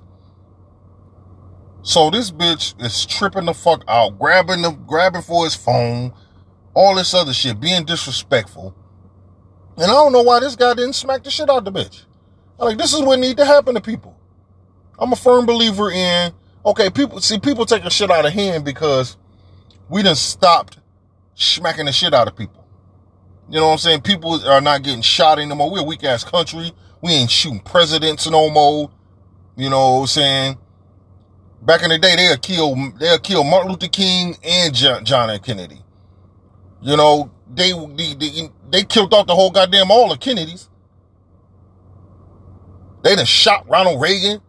So 1.82 2.10
this 2.10 2.32
bitch 2.32 2.82
is 2.84 3.06
tripping 3.06 3.46
the 3.46 3.54
fuck 3.54 3.84
out, 3.88 4.20
grabbing 4.20 4.62
the, 4.62 4.72
grabbing 4.72 5.22
for 5.22 5.46
his 5.46 5.56
phone, 5.56 6.14
all 6.74 6.96
this 6.96 7.14
other 7.14 7.34
shit, 7.34 7.60
being 7.60 7.86
disrespectful. 7.86 8.76
And 9.78 9.86
I 9.86 9.94
don't 9.94 10.12
know 10.12 10.24
why 10.24 10.42
this 10.42 10.56
guy 10.56 10.74
didn't 10.74 10.94
smack 10.94 11.24
the 11.24 11.32
shit 11.32 11.50
out 11.50 11.66
of 11.66 11.66
the 11.66 11.72
bitch. 11.72 12.04
Like, 12.58 12.78
this 12.78 12.94
is 12.94 13.02
what 13.02 13.20
need 13.20 13.38
to 13.38 13.46
happen 13.46 13.76
to 13.76 13.82
people. 13.82 14.20
I'm 15.00 15.14
a 15.14 15.16
firm 15.16 15.46
believer 15.46 15.90
in, 15.90 16.34
Okay, 16.66 16.90
people 16.90 17.22
see 17.22 17.40
people 17.40 17.66
taking 17.66 17.86
the 17.86 17.90
shit 17.90 18.12
out 18.12 18.26
of 18.26 18.34
hand 18.34 18.66
because 18.66 19.16
we 19.88 20.04
done 20.04 20.16
stopped 20.16 20.78
smacking 21.36 21.86
the 21.86 21.92
shit 21.92 22.14
out 22.14 22.28
of 22.28 22.36
people. 22.36 22.68
You 23.50 23.60
know 23.60 23.68
what 23.68 23.74
I'm 23.74 23.78
saying? 23.80 24.02
People 24.02 24.46
are 24.46 24.62
not 24.62 24.84
getting 24.84 25.02
shot 25.02 25.40
anymore. 25.40 25.72
We're 25.72 25.80
a 25.80 25.84
weak 25.84 26.04
ass 26.04 26.24
country. 26.24 26.74
We 27.02 27.14
ain't 27.14 27.32
shooting 27.32 27.62
presidents 27.62 28.30
no 28.30 28.50
more. 28.50 28.92
You 29.56 29.70
know 29.70 29.94
what 29.94 30.02
I'm 30.02 30.08
saying? 30.08 30.58
Back 31.62 31.84
in 31.84 31.90
the 31.90 31.98
day, 31.98 32.16
they'll 32.16 32.38
kill 32.38 32.76
they'll 33.00 33.20
kill 33.20 33.44
Martin 33.44 33.72
Luther 33.72 33.88
King 33.88 34.38
and 34.44 34.74
John, 34.74 35.04
John 35.04 35.30
F. 35.30 35.44
Kennedy. 35.44 35.82
You 36.82 36.96
know, 36.96 37.32
they, 37.54 37.72
they 37.96 38.14
they 38.14 38.50
they 38.70 38.84
killed 38.84 39.14
off 39.14 39.28
the 39.28 39.36
whole 39.36 39.52
goddamn 39.52 39.92
all 39.92 40.10
the 40.10 40.18
Kennedys. 40.18 40.70
They 43.04 43.16
done 43.16 43.26
shot 43.26 43.68
Ronald 43.70 44.02
Reagan. 44.02 44.42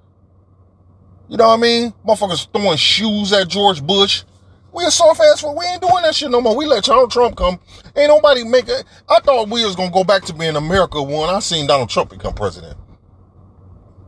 You 1.29 1.37
know 1.37 1.49
what 1.49 1.59
I 1.59 1.63
mean? 1.63 1.95
Motherfuckers 2.07 2.53
throwing 2.53 2.77
shoes 2.77 3.33
at 3.33 3.49
George 3.49 3.85
Bush. 3.85 4.25
We 4.73 4.85
a 4.85 4.91
soft 4.91 5.21
ass 5.21 5.41
for 5.41 5.57
we 5.57 5.65
ain't 5.67 5.81
doing 5.81 6.03
that 6.03 6.15
shit 6.15 6.31
no 6.31 6.41
more. 6.41 6.57
We 6.57 6.67
let 6.67 6.85
Donald 6.85 7.11
Trump 7.11 7.37
come. 7.37 7.59
Ain't 7.97 8.09
nobody 8.09 8.45
make 8.45 8.69
it. 8.69 8.85
I 9.09 9.21
thought 9.21 9.49
we 9.49 9.65
was 9.65 9.75
gonna 9.75 9.91
go 9.91 10.05
back 10.05 10.25
to 10.25 10.35
being 10.35 10.57
America 10.57 11.03
when 11.03 11.29
I 11.29 11.41
seen 11.41 11.67
Donald 11.67 11.89
Trump 11.89 12.11
become 12.11 12.35
president. 12.35 12.77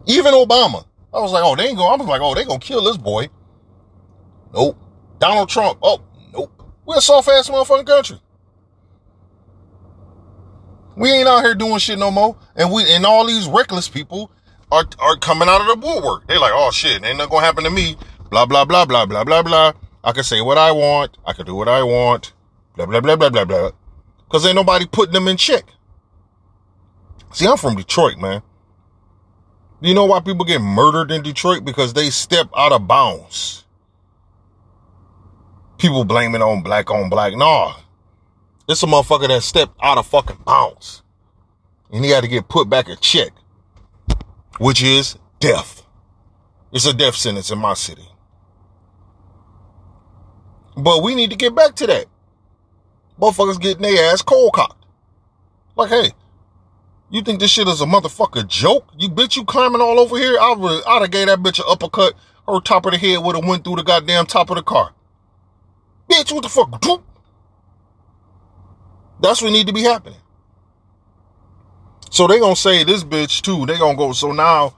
Even 0.07 0.35
Obama. 0.35 0.85
I 1.15 1.21
was 1.21 1.33
like, 1.33 1.43
oh, 1.45 1.55
they 1.57 1.65
ain't 1.65 1.77
going, 1.77 1.93
I 1.93 1.97
was 1.97 2.09
like, 2.09 2.21
oh, 2.23 2.35
they 2.35 2.45
gonna 2.45 2.59
kill 2.59 2.83
this 2.85 2.97
boy. 2.97 3.29
Nope. 4.53 4.79
Donald 5.19 5.49
Trump. 5.49 5.79
Oh, 5.83 6.03
nope. 6.33 6.51
We're 6.87 6.99
a 6.99 7.01
soft 7.01 7.29
ass 7.29 7.49
motherfucking 7.49 7.87
country. 7.87 8.19
We 10.97 11.11
ain't 11.11 11.29
out 11.29 11.43
here 11.43 11.55
doing 11.55 11.79
shit 11.79 11.99
no 11.99 12.11
more. 12.11 12.37
And 12.55 12.71
we 12.71 12.85
and 12.93 13.07
all 13.07 13.27
these 13.27 13.47
reckless 13.47 13.89
people 13.89 14.31
are 14.71 14.85
are 14.99 15.17
coming 15.17 15.49
out 15.49 15.61
of 15.61 15.67
the 15.69 15.87
woodwork. 15.87 16.27
They 16.27 16.39
like, 16.39 16.53
oh 16.55 16.71
shit, 16.71 17.05
ain't 17.05 17.19
nothing 17.19 17.31
gonna 17.31 17.47
happen 17.47 17.65
to 17.65 17.71
me. 17.71 17.97
Blah 18.31 18.47
blah 18.47 18.65
blah 18.65 18.85
blah 18.85 19.07
blah 19.07 19.25
blah 19.25 19.43
blah. 19.43 19.73
I 20.05 20.13
can 20.13 20.25
say 20.25 20.41
what 20.41 20.59
I 20.59 20.73
want. 20.73 21.17
I 21.25 21.33
can 21.33 21.47
do 21.47 21.55
what 21.55 21.69
I 21.69 21.83
want. 21.83 22.33
Blah 22.77 22.87
blah 22.87 23.01
blah 23.01 23.17
blah 23.17 23.31
blah 23.31 23.45
blah. 23.45 23.71
Cause 24.29 24.47
ain't 24.47 24.57
nobody 24.57 24.87
putting 24.87 25.13
them 25.13 25.29
in 25.29 25.37
check. 25.37 25.65
See, 27.33 27.47
I'm 27.47 27.57
from 27.57 27.77
Detroit, 27.77 28.19
man. 28.19 28.43
Do 29.83 29.89
you 29.89 29.95
know 29.97 30.05
why 30.05 30.21
people 30.21 30.45
get 30.45 30.61
murdered 30.61 31.11
in 31.11 31.23
Detroit? 31.23 31.65
Because 31.65 31.93
they 31.93 32.09
step 32.11 32.49
out 32.57 32.71
of 32.71 32.87
bounds. 32.87 33.65
People 35.77 36.05
blame 36.05 36.37
it 36.37 36.41
on 36.41 36.63
black 36.63 36.89
on 36.89 37.11
black. 37.11 37.35
Nah. 37.35 37.75
It's 38.69 38.85
a 38.85 38.87
motherfucker 38.87 39.27
that 39.27 39.43
stepped 39.43 39.77
out 39.83 39.99
of 39.99 40.07
fucking 40.07 40.39
bounds. 40.47 41.03
And 41.91 42.05
he 42.05 42.13
had 42.13 42.23
to 42.23 42.29
get 42.29 42.49
put 42.49 42.69
back 42.69 42.89
a 42.89 42.95
check. 42.95 43.33
Which 44.61 44.85
is 44.85 45.19
death. 45.41 45.83
It's 46.71 46.87
a 46.87 46.95
death 46.95 47.17
sentence 47.17 47.51
in 47.51 47.59
my 47.59 47.75
city. 47.75 48.07
But 50.77 51.03
we 51.03 51.17
need 51.17 51.31
to 51.31 51.37
get 51.37 51.57
back 51.57 51.75
to 51.77 51.89
that. 51.89 52.07
Motherfuckers 53.21 53.61
getting 53.61 53.83
their 53.83 54.13
ass 54.13 54.23
cold 54.23 54.53
cocked. 54.53 54.87
Like, 55.75 55.91
hey, 55.91 56.13
you 57.13 57.23
think 57.23 57.41
this 57.41 57.51
shit 57.51 57.69
is 57.69 57.83
a 57.83 57.85
motherfucker 57.85 58.49
joke? 58.49 58.91
You 58.97 59.11
bitch, 59.11 59.37
you 59.37 59.45
climbing 59.45 59.83
all 59.83 60.01
over 60.01 60.17
here? 60.17 60.39
I 60.41 60.55
would, 60.55 60.83
I'd 60.87 61.03
have 61.03 61.11
gave 61.11 61.27
that 61.27 61.41
bitch 61.41 61.59
an 61.59 61.67
uppercut. 61.69 62.15
Her 62.49 62.59
top 62.59 62.87
of 62.87 62.93
the 62.93 62.99
head 62.99 63.19
would 63.19 63.37
have 63.37 63.45
went 63.45 63.65
through 63.65 63.77
the 63.77 63.83
goddamn 63.83 64.25
top 64.27 64.49
of 64.49 64.57
the 64.57 64.63
car. 64.63 64.93
Bitch, 66.09 66.33
what 66.33 66.43
the 66.43 66.49
fuck? 66.49 66.81
That's 69.21 69.43
what 69.43 69.53
need 69.53 69.67
to 69.67 69.73
be 69.75 69.83
happening. 69.83 70.19
So 72.11 72.27
they 72.27 72.41
gonna 72.41 72.57
say 72.57 72.83
this 72.83 73.05
bitch 73.05 73.43
too. 73.43 73.67
They 73.67 73.79
gonna 73.79 73.97
go. 73.97 74.13
So 74.13 74.33
now, 74.33 74.75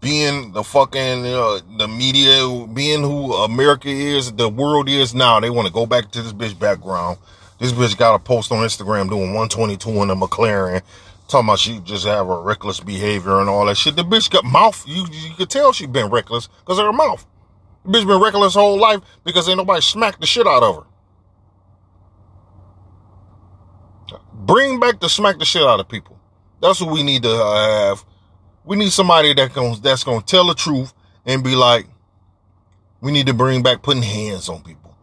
being 0.00 0.52
the 0.52 0.62
fucking 0.62 1.26
uh, 1.26 1.60
the 1.78 1.88
media, 1.88 2.66
being 2.72 3.02
who 3.02 3.32
America 3.34 3.88
is, 3.88 4.32
the 4.32 4.48
world 4.48 4.88
is 4.88 5.14
now, 5.14 5.40
they 5.40 5.50
want 5.50 5.66
to 5.66 5.72
go 5.72 5.86
back 5.86 6.10
to 6.12 6.22
this 6.22 6.32
bitch 6.32 6.58
background. 6.58 7.18
This 7.58 7.72
bitch 7.72 7.96
got 7.96 8.14
a 8.14 8.18
post 8.18 8.52
on 8.52 8.58
Instagram 8.58 9.08
doing 9.08 9.34
122 9.34 9.90
in 10.02 10.10
a 10.10 10.16
McLaren 10.16 10.82
Talking 11.28 11.46
about 11.46 11.58
she 11.58 11.78
just 11.80 12.06
have 12.06 12.28
a 12.28 12.40
reckless 12.40 12.80
behavior 12.80 13.38
and 13.40 13.50
all 13.50 13.66
that 13.66 13.76
shit. 13.76 13.96
The 13.96 14.02
bitch 14.02 14.30
got 14.30 14.44
mouth. 14.44 14.82
You 14.88 15.06
you 15.10 15.34
could 15.34 15.50
tell 15.50 15.72
she 15.72 15.86
been 15.86 16.08
reckless 16.10 16.48
because 16.60 16.78
of 16.78 16.86
her 16.86 16.92
mouth. 16.92 17.26
The 17.84 17.90
bitch 17.90 18.06
been 18.06 18.20
reckless 18.20 18.54
her 18.54 18.60
whole 18.60 18.80
life 18.80 19.00
because 19.24 19.46
ain't 19.46 19.58
nobody 19.58 19.82
smacked 19.82 20.20
the 20.20 20.26
shit 20.26 20.46
out 20.46 20.62
of 20.62 20.76
her. 20.76 20.82
Bring 24.32 24.80
back 24.80 25.00
the 25.00 25.08
smack 25.10 25.38
the 25.38 25.44
shit 25.44 25.62
out 25.62 25.80
of 25.80 25.88
people. 25.88 26.18
That's 26.62 26.80
what 26.80 26.92
we 26.92 27.02
need 27.02 27.22
to 27.24 27.36
have. 27.36 28.04
We 28.64 28.76
need 28.76 28.90
somebody 28.90 29.34
that 29.34 29.52
can, 29.52 29.80
that's 29.82 30.04
gonna 30.04 30.22
tell 30.22 30.46
the 30.46 30.54
truth 30.54 30.94
and 31.26 31.44
be 31.44 31.54
like, 31.54 31.86
we 33.02 33.12
need 33.12 33.26
to 33.26 33.34
bring 33.34 33.62
back 33.62 33.82
putting 33.82 34.02
hands 34.02 34.48
on 34.48 34.62
people. 34.62 34.96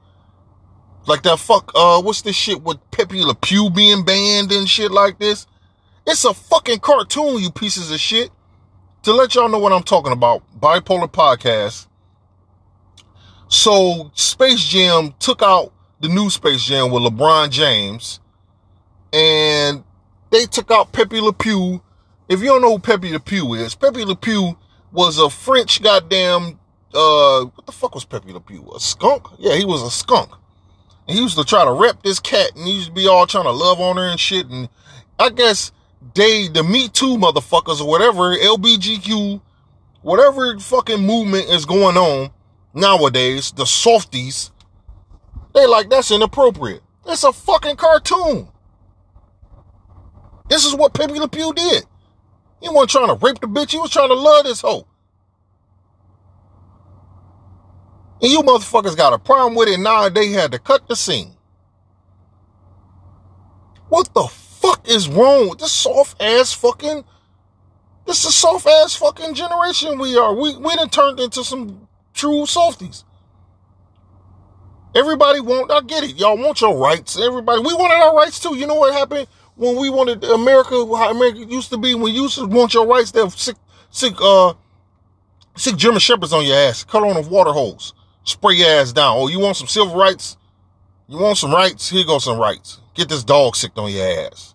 Like 1.05 1.21
that 1.23 1.37
fuck, 1.37 1.71
uh, 1.75 2.01
what's 2.01 2.23
this 2.23 2.35
shit 2.35 2.63
with 2.63 2.79
Pepe 2.89 3.21
Le 3.21 3.35
Pew 3.35 3.69
being 3.69 4.03
banned 4.03 4.51
and 4.51 4.67
shit 4.67 4.91
like 4.91 5.19
this? 5.19 5.45
It's 6.07 6.23
a 6.23 6.33
fucking 6.33 6.79
cartoon, 6.79 7.41
you 7.41 7.51
pieces 7.51 7.91
of 7.91 7.99
shit. 7.99 8.29
To 9.03 9.13
let 9.13 9.35
y'all 9.35 9.49
know 9.49 9.59
what 9.59 9.71
I'm 9.71 9.83
talking 9.83 10.11
about, 10.11 10.43
Bipolar 10.59 11.11
Podcast. 11.11 11.87
So 13.47 14.11
Space 14.13 14.63
Jam 14.63 15.13
took 15.19 15.41
out 15.41 15.73
the 15.99 16.07
new 16.07 16.29
Space 16.29 16.63
Jam 16.63 16.91
with 16.91 17.03
LeBron 17.03 17.49
James, 17.49 18.19
and 19.13 19.83
they 20.31 20.45
took 20.45 20.71
out 20.71 20.91
Pepe 20.91 21.21
Le 21.21 21.33
Pew. 21.33 21.81
If 22.29 22.41
you 22.41 22.47
don't 22.47 22.61
know 22.61 22.73
who 22.73 22.79
Pepe 22.79 23.11
Le 23.11 23.19
Pew 23.19 23.53
is, 23.53 23.75
Pepe 23.75 24.03
Le 24.03 24.15
Pew 24.15 24.57
was 24.91 25.19
a 25.19 25.29
French 25.29 25.81
goddamn 25.81 26.59
uh 26.93 27.43
what 27.43 27.65
the 27.65 27.71
fuck 27.71 27.93
was 27.93 28.05
Pepe 28.05 28.31
Le 28.31 28.39
Pew? 28.39 28.71
A 28.75 28.79
skunk? 28.79 29.27
Yeah, 29.37 29.55
he 29.55 29.65
was 29.65 29.81
a 29.81 29.91
skunk. 29.91 30.31
And 31.07 31.17
he 31.17 31.21
used 31.23 31.37
to 31.37 31.43
try 31.43 31.65
to 31.65 31.71
rep 31.71 32.01
this 32.03 32.19
cat 32.19 32.55
and 32.55 32.65
he 32.65 32.75
used 32.75 32.87
to 32.87 32.93
be 32.93 33.07
all 33.07 33.27
trying 33.27 33.43
to 33.43 33.51
love 33.51 33.79
on 33.79 33.97
her 33.97 34.07
and 34.07 34.19
shit. 34.19 34.47
And 34.47 34.69
I 35.19 35.29
guess 35.29 35.71
they, 36.13 36.47
the 36.47 36.63
Me 36.63 36.87
Too 36.87 37.17
motherfuckers 37.17 37.81
or 37.81 37.87
whatever, 37.87 38.35
LBGQ, 38.35 39.41
whatever 40.01 40.59
fucking 40.59 41.05
movement 41.05 41.49
is 41.49 41.65
going 41.65 41.97
on 41.97 42.31
nowadays, 42.73 43.51
the 43.51 43.65
softies, 43.65 44.51
they 45.53 45.65
like, 45.65 45.89
that's 45.89 46.11
inappropriate. 46.11 46.81
It's 47.07 47.23
a 47.23 47.31
fucking 47.31 47.77
cartoon. 47.77 48.49
This 50.49 50.65
is 50.65 50.75
what 50.75 50.93
Pepe 50.93 51.13
Le 51.13 51.27
Pew 51.27 51.53
did. 51.53 51.85
He 52.61 52.69
wasn't 52.69 52.91
trying 52.91 53.07
to 53.07 53.25
rape 53.25 53.39
the 53.39 53.47
bitch. 53.47 53.71
He 53.71 53.77
was 53.77 53.89
trying 53.89 54.09
to 54.09 54.15
love 54.15 54.43
this 54.45 54.61
hoe. 54.61 54.87
And 58.21 58.31
you 58.31 58.41
motherfuckers 58.41 58.95
got 58.95 59.13
a 59.13 59.19
problem 59.19 59.55
with 59.55 59.69
it. 59.69 59.79
Now 59.79 60.09
they 60.09 60.29
had 60.29 60.51
to 60.51 60.59
cut 60.59 60.87
the 60.87 60.95
scene. 60.95 61.35
What 63.89 64.13
the 64.13 64.23
fuck 64.65 64.87
is 64.87 65.07
wrong 65.07 65.49
with 65.49 65.59
this 65.59 65.71
soft 65.71 66.21
ass 66.21 66.53
fucking? 66.53 67.03
This 68.05 68.25
is 68.25 68.35
soft 68.35 68.67
ass 68.67 68.95
fucking 68.95 69.33
generation 69.33 69.99
we 69.99 70.17
are. 70.17 70.33
We 70.33 70.55
we 70.57 70.75
done 70.75 70.89
turned 70.89 71.19
into 71.19 71.43
some 71.43 71.87
true 72.13 72.45
softies. 72.45 73.03
Everybody 74.95 75.41
want. 75.41 75.71
I 75.71 75.81
get 75.81 76.03
it. 76.03 76.15
Y'all 76.15 76.37
want 76.37 76.61
your 76.61 76.77
rights. 76.77 77.19
Everybody. 77.19 77.61
We 77.61 77.73
wanted 77.73 77.95
our 77.95 78.15
rights 78.15 78.39
too. 78.39 78.55
You 78.55 78.67
know 78.67 78.75
what 78.75 78.93
happened 78.93 79.27
when 79.55 79.75
we 79.75 79.89
wanted 79.89 80.23
America? 80.23 80.75
How 80.95 81.11
America 81.11 81.39
used 81.39 81.69
to 81.71 81.77
be 81.77 81.93
when 81.95 82.13
you 82.13 82.23
used 82.23 82.37
to 82.37 82.45
want 82.45 82.73
your 82.73 82.87
rights. 82.87 83.11
They 83.11 83.19
have 83.19 83.37
sick, 83.37 83.57
sick, 83.89 84.13
uh, 84.21 84.53
sick 85.55 85.75
German 85.75 85.99
shepherds 85.99 86.33
on 86.33 86.45
your 86.45 86.57
ass. 86.57 86.83
Cut 86.83 87.03
on 87.03 87.17
a 87.17 87.27
water 87.27 87.51
hose. 87.51 87.93
Spray 88.23 88.55
your 88.55 88.69
ass 88.69 88.93
down. 88.93 89.17
Oh, 89.17 89.27
you 89.27 89.39
want 89.39 89.57
some 89.57 89.67
civil 89.67 89.95
rights? 89.95 90.37
You 91.07 91.19
want 91.19 91.37
some 91.37 91.53
rights? 91.53 91.89
Here 91.89 92.05
goes 92.05 92.23
some 92.23 92.39
rights. 92.39 92.79
Get 92.95 93.09
this 93.09 93.23
dog 93.23 93.55
sick 93.55 93.71
on 93.75 93.91
your 93.91 94.07
ass. 94.07 94.54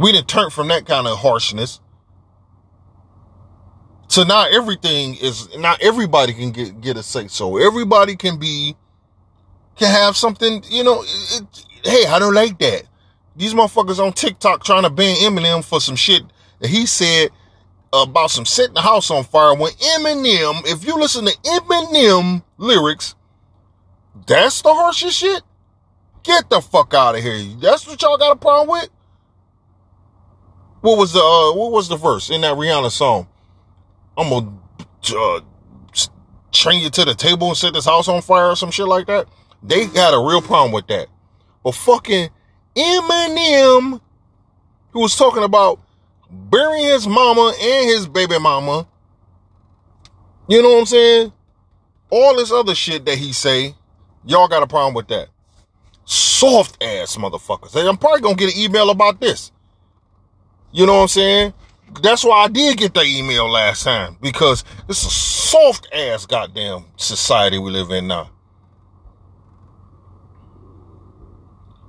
We 0.00 0.12
didn't 0.12 0.28
turn 0.28 0.48
from 0.48 0.68
that 0.68 0.86
kind 0.86 1.06
of 1.06 1.18
harshness. 1.18 1.78
So 4.08 4.24
now 4.24 4.46
everything 4.50 5.14
is 5.16 5.54
now 5.58 5.76
everybody 5.78 6.32
can 6.32 6.52
get 6.52 6.80
get 6.80 6.96
a 6.96 7.02
say 7.02 7.28
so. 7.28 7.58
Everybody 7.58 8.16
can 8.16 8.38
be 8.38 8.76
can 9.76 9.90
have 9.90 10.16
something, 10.16 10.64
you 10.70 10.84
know, 10.84 11.04
it, 11.04 11.66
hey, 11.84 12.06
I 12.06 12.18
don't 12.18 12.32
like 12.32 12.58
that. 12.60 12.84
These 13.36 13.52
motherfuckers 13.52 13.98
on 13.98 14.14
TikTok 14.14 14.64
trying 14.64 14.84
to 14.84 14.90
ban 14.90 15.16
Eminem 15.16 15.62
for 15.62 15.80
some 15.82 15.96
shit 15.96 16.22
that 16.60 16.68
he 16.68 16.86
said 16.86 17.28
about 17.92 18.30
some 18.30 18.46
setting 18.46 18.74
the 18.74 18.80
house 18.80 19.10
on 19.10 19.22
fire 19.24 19.54
when 19.54 19.72
Eminem, 19.72 20.62
if 20.64 20.82
you 20.82 20.98
listen 20.98 21.26
to 21.26 21.32
Eminem 21.44 22.42
lyrics, 22.56 23.14
that's 24.26 24.62
the 24.62 24.72
harshest 24.72 25.18
shit. 25.18 25.42
Get 26.22 26.48
the 26.48 26.62
fuck 26.62 26.94
out 26.94 27.16
of 27.16 27.22
here. 27.22 27.38
That's 27.60 27.86
what 27.86 28.00
y'all 28.00 28.16
got 28.16 28.32
a 28.32 28.36
problem 28.36 28.70
with? 28.70 28.88
What 30.80 30.98
was 30.98 31.12
the 31.12 31.20
uh, 31.20 31.54
what 31.54 31.72
was 31.72 31.88
the 31.88 31.96
verse 31.96 32.30
in 32.30 32.42
that 32.42 32.56
Rihanna 32.56 32.90
song? 32.90 33.28
I'm 34.16 34.30
gonna 34.30 34.52
uh, 35.16 35.40
chain 36.52 36.82
you 36.82 36.90
to 36.90 37.04
the 37.04 37.14
table 37.14 37.48
and 37.48 37.56
set 37.56 37.74
this 37.74 37.86
house 37.86 38.08
on 38.08 38.22
fire 38.22 38.48
or 38.48 38.56
some 38.56 38.70
shit 38.70 38.88
like 38.88 39.06
that. 39.08 39.28
They 39.62 39.86
got 39.86 40.14
a 40.14 40.26
real 40.26 40.42
problem 40.42 40.72
with 40.72 40.86
that. 40.88 41.08
But 41.64 41.74
fucking 41.74 42.30
Eminem, 42.76 44.00
who 44.92 45.00
was 45.00 45.16
talking 45.16 45.44
about 45.44 45.80
burying 46.30 46.84
his 46.84 47.06
mama 47.08 47.54
and 47.60 47.90
his 47.90 48.06
baby 48.08 48.38
mama 48.38 48.86
You 50.48 50.62
know 50.62 50.70
what 50.70 50.80
I'm 50.80 50.86
saying? 50.86 51.32
All 52.10 52.36
this 52.36 52.52
other 52.52 52.74
shit 52.74 53.04
that 53.06 53.18
he 53.18 53.32
say, 53.32 53.74
y'all 54.24 54.48
got 54.48 54.62
a 54.62 54.66
problem 54.66 54.94
with 54.94 55.08
that. 55.08 55.28
Soft 56.04 56.82
ass 56.82 57.16
motherfuckers. 57.16 57.76
I'm 57.88 57.96
probably 57.98 58.22
gonna 58.22 58.36
get 58.36 58.54
an 58.54 58.60
email 58.60 58.90
about 58.90 59.20
this. 59.20 59.52
You 60.72 60.86
know 60.86 60.94
what 60.94 61.02
I'm 61.02 61.08
saying? 61.08 61.54
That's 62.02 62.24
why 62.24 62.44
I 62.44 62.48
did 62.48 62.78
get 62.78 62.94
the 62.94 63.02
email 63.02 63.48
last 63.48 63.82
time 63.82 64.16
because 64.20 64.64
it's 64.88 65.04
a 65.04 65.10
soft 65.10 65.88
ass 65.92 66.26
goddamn 66.26 66.84
society 66.96 67.58
we 67.58 67.70
live 67.72 67.90
in 67.90 68.06
now. 68.06 68.30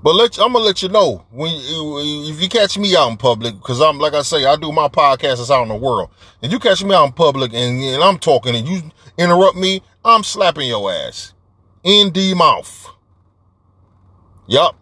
But 0.04 0.16
let 0.16 0.40
I'm 0.40 0.54
gonna 0.54 0.66
let 0.66 0.82
you 0.82 0.90
know 0.90 1.24
when 1.30 1.52
if 1.54 2.42
you 2.42 2.50
catch 2.50 2.78
me 2.78 2.96
out 2.96 3.12
in 3.12 3.18
public, 3.18 3.54
because 3.54 3.80
I'm 3.80 4.00
like 4.00 4.14
I 4.14 4.24
say, 4.24 4.46
I 4.46 4.56
do 4.56 4.72
my 4.72 4.88
podcasts 4.88 5.52
out 5.52 5.62
in 5.62 5.70
the 5.70 5.76
world. 5.76 6.10
And 6.42 6.52
you 6.52 6.58
catch 6.58 6.84
me 6.84 6.96
out 6.96 7.06
in 7.06 7.12
public 7.12 7.54
and, 7.54 7.84
and 7.84 8.04
I'm 8.04 8.18
talking 8.18 8.56
and 8.56 8.68
you 8.68 8.82
interrupt 9.20 9.58
me, 9.58 9.84
I'm 10.04 10.24
slapping 10.24 10.68
your 10.68 10.92
ass 10.92 11.34
in 11.84 12.12
the 12.12 12.34
mouth. 12.34 12.90
Yup. 14.48 14.76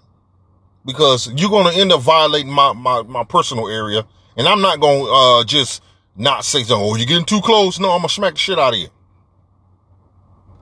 Because 0.92 1.32
you're 1.36 1.50
gonna 1.50 1.72
end 1.72 1.92
up 1.92 2.02
violating 2.02 2.52
my 2.52 2.74
my, 2.74 3.04
my 3.04 3.24
personal 3.24 3.68
area, 3.68 4.06
and 4.36 4.48
I'm 4.48 4.62
not 4.62 4.80
gonna 4.80 5.04
uh, 5.04 5.44
just 5.44 5.84
not 6.16 6.44
say 6.44 6.64
something. 6.64 6.86
Oh, 6.86 6.96
you're 6.96 7.06
getting 7.06 7.26
too 7.26 7.42
close. 7.42 7.80
No, 7.80 7.92
I'm 7.92 8.00
gonna 8.00 8.10
smack 8.10 8.34
the 8.34 8.40
shit 8.40 8.60
out 8.60 8.74
of 8.74 8.80
you. 8.80 8.90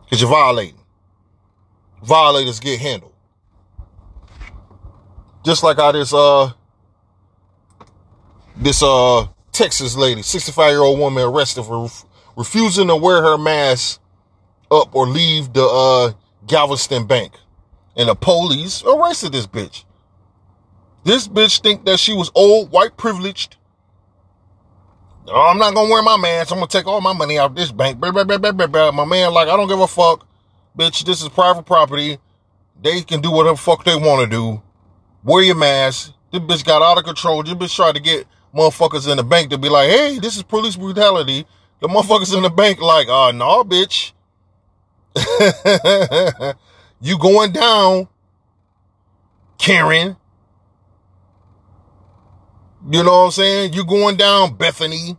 Cause 0.09 0.21
you're 0.21 0.29
violating. 0.29 0.79
Violators 2.03 2.59
get 2.59 2.79
handled. 2.79 3.13
Just 5.43 5.63
like 5.63 5.77
how 5.77 5.91
this 5.91 6.13
uh 6.13 6.51
this 8.55 8.81
uh 8.83 9.27
Texas 9.51 9.95
lady, 9.95 10.21
65 10.21 10.71
year 10.71 10.81
old 10.81 10.99
woman 10.99 11.23
arrested 11.23 11.63
for 11.63 11.83
ref- 11.83 12.05
refusing 12.35 12.87
to 12.87 12.95
wear 12.95 13.21
her 13.21 13.37
mask 13.37 13.99
up 14.69 14.93
or 14.95 15.07
leave 15.07 15.53
the 15.53 15.63
uh 15.63 16.13
Galveston 16.45 17.07
bank. 17.07 17.33
And 17.95 18.09
the 18.09 18.15
police 18.15 18.83
arrested 18.83 19.31
this 19.31 19.47
bitch. 19.47 19.83
This 21.07 21.25
bitch 21.25 21.61
think 21.61 21.85
that 21.85 22.01
she 22.01 22.11
was 22.11 22.29
old, 22.35 22.69
white, 22.69 22.97
privileged. 22.97 23.55
Oh, 25.25 25.47
I'm 25.49 25.57
not 25.57 25.73
gonna 25.73 25.89
wear 25.89 26.03
my 26.03 26.17
mask. 26.17 26.51
I'm 26.51 26.57
gonna 26.57 26.67
take 26.67 26.85
all 26.85 26.99
my 26.99 27.13
money 27.13 27.39
out 27.39 27.51
of 27.51 27.55
this 27.55 27.71
bank. 27.71 27.97
My 27.97 28.11
man, 28.11 29.31
like, 29.31 29.47
I 29.47 29.55
don't 29.55 29.69
give 29.69 29.79
a 29.79 29.87
fuck. 29.87 30.27
Bitch, 30.77 31.05
this 31.05 31.21
is 31.21 31.29
private 31.29 31.65
property. 31.65 32.17
They 32.81 33.03
can 33.03 33.21
do 33.21 33.31
whatever 33.31 33.55
fuck 33.55 33.85
they 33.85 33.95
want 33.95 34.29
to 34.29 34.35
do. 34.35 34.61
Wear 35.23 35.43
your 35.43 35.55
mask. 35.55 36.11
This 36.33 36.41
bitch 36.41 36.65
got 36.65 36.81
out 36.81 36.97
of 36.97 37.05
control. 37.05 37.41
This 37.41 37.53
bitch 37.53 37.73
tried 37.73 37.95
to 37.95 38.01
get 38.01 38.27
motherfuckers 38.53 39.09
in 39.09 39.15
the 39.15 39.23
bank 39.23 39.49
to 39.51 39.57
be 39.57 39.69
like, 39.69 39.89
hey, 39.89 40.19
this 40.19 40.35
is 40.35 40.43
police 40.43 40.75
brutality. 40.75 41.45
The 41.79 41.87
motherfuckers 41.87 42.35
in 42.35 42.43
the 42.43 42.49
bank 42.49 42.81
like, 42.81 43.07
uh, 43.07 43.31
nah, 43.31 43.63
bitch. 43.63 44.11
you 46.99 47.17
going 47.17 47.53
down, 47.53 48.09
Karen. 49.57 50.17
You 52.89 53.03
know 53.03 53.11
what 53.11 53.25
I'm 53.25 53.31
saying? 53.31 53.73
You're 53.73 53.83
going 53.83 54.15
down, 54.15 54.55
Bethany. 54.55 55.17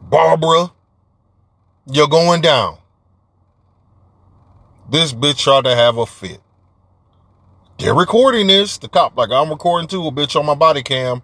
Barbara. 0.00 0.70
You're 1.90 2.08
going 2.08 2.40
down. 2.40 2.78
This 4.88 5.12
bitch 5.12 5.38
tried 5.38 5.64
to 5.64 5.74
have 5.74 5.96
a 5.98 6.06
fit. 6.06 6.40
They're 7.78 7.94
recording 7.94 8.46
this. 8.46 8.78
The 8.78 8.88
cop, 8.88 9.16
like, 9.16 9.30
I'm 9.30 9.50
recording 9.50 9.88
too, 9.88 10.06
a 10.06 10.12
bitch 10.12 10.38
on 10.38 10.46
my 10.46 10.54
body 10.54 10.82
cam. 10.82 11.22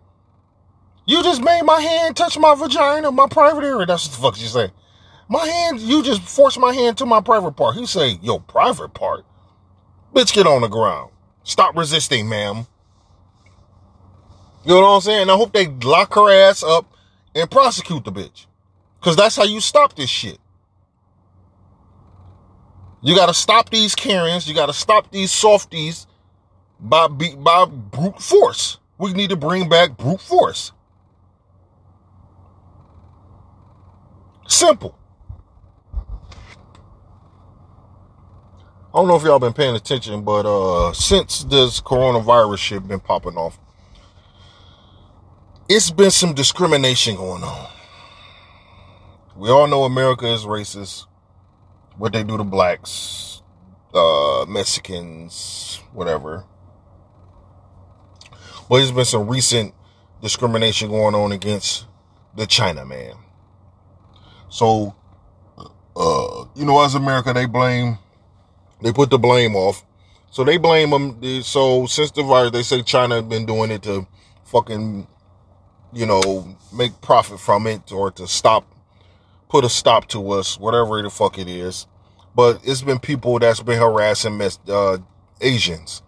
You 1.07 1.23
just 1.23 1.43
made 1.43 1.63
my 1.63 1.81
hand 1.81 2.17
touch 2.17 2.37
my 2.39 2.55
vagina, 2.55 3.13
my 3.13 3.29
private 3.29 3.65
area. 3.65 3.87
That's 3.87 4.09
what 4.09 4.17
the 4.17 4.23
fuck 4.23 4.37
she 4.37 4.47
say. 4.47 4.73
My 5.29 5.47
hand, 5.47 5.81
you 5.81 6.03
just 6.03 6.23
forced 6.23 6.59
my 6.59 6.73
hand 6.73 6.99
to 6.99 7.07
my 7.07 7.21
private 7.21 7.53
part. 7.53 7.77
He 7.77 7.87
say, 7.87 8.19
yo, 8.23 8.41
private 8.41 8.93
part? 8.93 9.25
Bitch, 10.15 10.35
get 10.35 10.47
on 10.47 10.63
the 10.63 10.69
ground. 10.69 11.13
Stop 11.45 11.77
resisting, 11.77 12.29
ma'am. 12.29 12.67
You 14.65 14.75
know 14.75 14.81
what 14.81 14.95
I'm 14.95 15.01
saying? 15.03 15.31
I 15.31 15.35
hope 15.35 15.53
they 15.53 15.67
lock 15.67 16.15
her 16.15 16.33
ass 16.33 16.63
up 16.63 16.87
and 17.35 17.51
prosecute 17.51 18.05
the 18.05 18.13
bitch. 18.13 18.47
Cause 19.01 19.17
that's 19.17 19.37
how 19.37 19.45
you 19.45 19.61
stop 19.61 19.95
this 19.95 20.09
shit. 20.09 20.39
You 23.03 23.15
gotta 23.15 23.35
stop 23.35 23.69
these 23.69 23.95
Karens. 23.95 24.49
You 24.49 24.55
gotta 24.55 24.73
stop 24.73 25.11
these 25.11 25.31
softies 25.31 26.07
by, 26.81 27.09
by 27.09 27.67
brute 27.67 28.23
force. 28.23 28.79
We 28.97 29.13
need 29.13 29.29
to 29.31 29.37
bring 29.37 29.69
back 29.69 29.99
brute 29.99 30.23
force. 30.23 30.73
Simple. 34.47 34.97
I 38.95 38.99
don't 38.99 39.09
know 39.09 39.17
if 39.17 39.25
y'all 39.25 39.39
been 39.39 39.53
paying 39.53 39.75
attention, 39.75 40.23
but 40.23 40.47
uh, 40.47 40.93
since 40.93 41.45
this 41.45 41.81
coronavirus 41.81 42.59
shit 42.59 42.89
been 42.89 43.01
popping 43.01 43.35
off, 43.35 43.59
it's 45.69 45.91
been 45.91 46.11
some 46.11 46.35
discrimination 46.35 47.17
going 47.17 47.43
on. 47.43 47.69
We 49.37 49.51
all 49.51 49.67
know 49.67 49.85
America 49.85 50.27
is 50.27 50.45
racist. 50.45 51.07
What 51.97 52.13
they 52.13 52.25
do 52.25 52.37
to 52.37 52.45
blacks, 52.45 53.43
uh, 53.95 54.45
Mexicans, 54.49 55.81
whatever. 55.93 56.45
But 58.69 58.77
there's 58.77 58.93
been 58.93 59.05
some 59.05 59.29
recent 59.29 59.75
discrimination 60.21 60.89
going 60.91 61.15
on 61.15 61.33
against 61.33 61.87
the 62.37 62.47
China 62.47 62.85
man. 62.85 63.15
So, 64.49 64.95
uh, 65.97 66.45
you 66.55 66.65
know, 66.65 66.83
as 66.85 66.95
America, 66.95 67.33
they 67.33 67.47
blame, 67.47 67.99
they 68.83 68.93
put 68.93 69.11
the 69.11 69.19
blame 69.19 69.55
off. 69.55 69.85
So 70.31 70.43
they 70.43 70.57
blame 70.57 70.91
them. 70.91 71.43
So 71.43 71.87
since 71.87 72.11
the 72.11 72.23
virus, 72.23 72.51
they 72.51 72.63
say 72.63 72.83
China 72.83 73.17
has 73.17 73.25
been 73.25 73.47
doing 73.47 73.71
it 73.71 73.83
to 73.85 74.07
fucking, 74.45 75.07
you 75.95 76.07
know, 76.07 76.57
make 76.73 77.01
profit 77.01 77.41
from 77.41 77.67
it 77.67 77.93
or 77.93 78.11
to 78.13 78.27
stop, 78.27 78.67
put 79.49 79.65
a 79.65 79.69
stop 79.69 80.09
to 80.09 80.31
us, 80.33 80.59
whatever 80.59 81.01
the 81.03 81.11
fuck 81.11 81.39
it 81.39 81.49
is. 81.49 81.87
But 82.35 82.61
it's 82.65 82.83
been 82.83 82.99
people 82.99 83.39
that's 83.39 83.63
been 83.63 83.79
harassing 83.79 84.41
uh, 84.69 84.99
Asians 85.41 86.03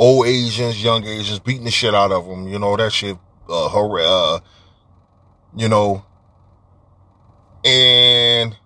old 0.00 0.26
Asians, 0.26 0.82
young 0.82 1.04
Asians, 1.04 1.38
beating 1.38 1.64
the 1.64 1.70
shit 1.70 1.94
out 1.94 2.10
of 2.10 2.26
them. 2.26 2.48
You 2.48 2.58
know, 2.58 2.74
that 2.76 2.90
shit, 2.90 3.16
uh, 3.48 3.68
her, 3.68 4.00
uh, 4.00 4.40
you 5.54 5.68
know, 5.68 6.04
and 7.62 8.56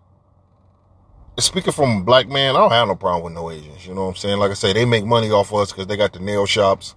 speaking 1.39 1.73
from 1.73 1.99
a 1.99 2.05
black 2.05 2.29
man, 2.29 2.55
I 2.55 2.61
don't 2.61 2.71
have 2.71 2.87
no 2.89 2.95
problem 2.95 3.25
with 3.25 3.33
no 3.35 3.51
Asians. 3.51 3.85
You 3.85 3.95
know 3.95 4.05
what 4.05 4.11
I'm 4.11 4.17
saying? 4.17 4.39
Like 4.39 4.53
I 4.53 4.55
say, 4.55 4.73
they 4.73 4.85
make 4.85 5.05
money 5.05 5.31
off 5.31 5.53
us 5.53 5.73
because 5.73 5.89
they 5.89 5.97
got 5.97 6.13
the 6.13 6.21
nail 6.21 6.47
shops, 6.47 6.95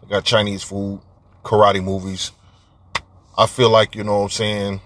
they 0.00 0.08
got 0.08 0.24
Chinese 0.24 0.62
food, 0.62 1.00
karate 1.44 1.84
movies. 1.84 2.32
I 3.36 3.46
feel 3.46 3.70
like, 3.70 3.96
you 3.96 4.04
know 4.04 4.18
what 4.18 4.24
I'm 4.24 4.30
saying, 4.30 4.80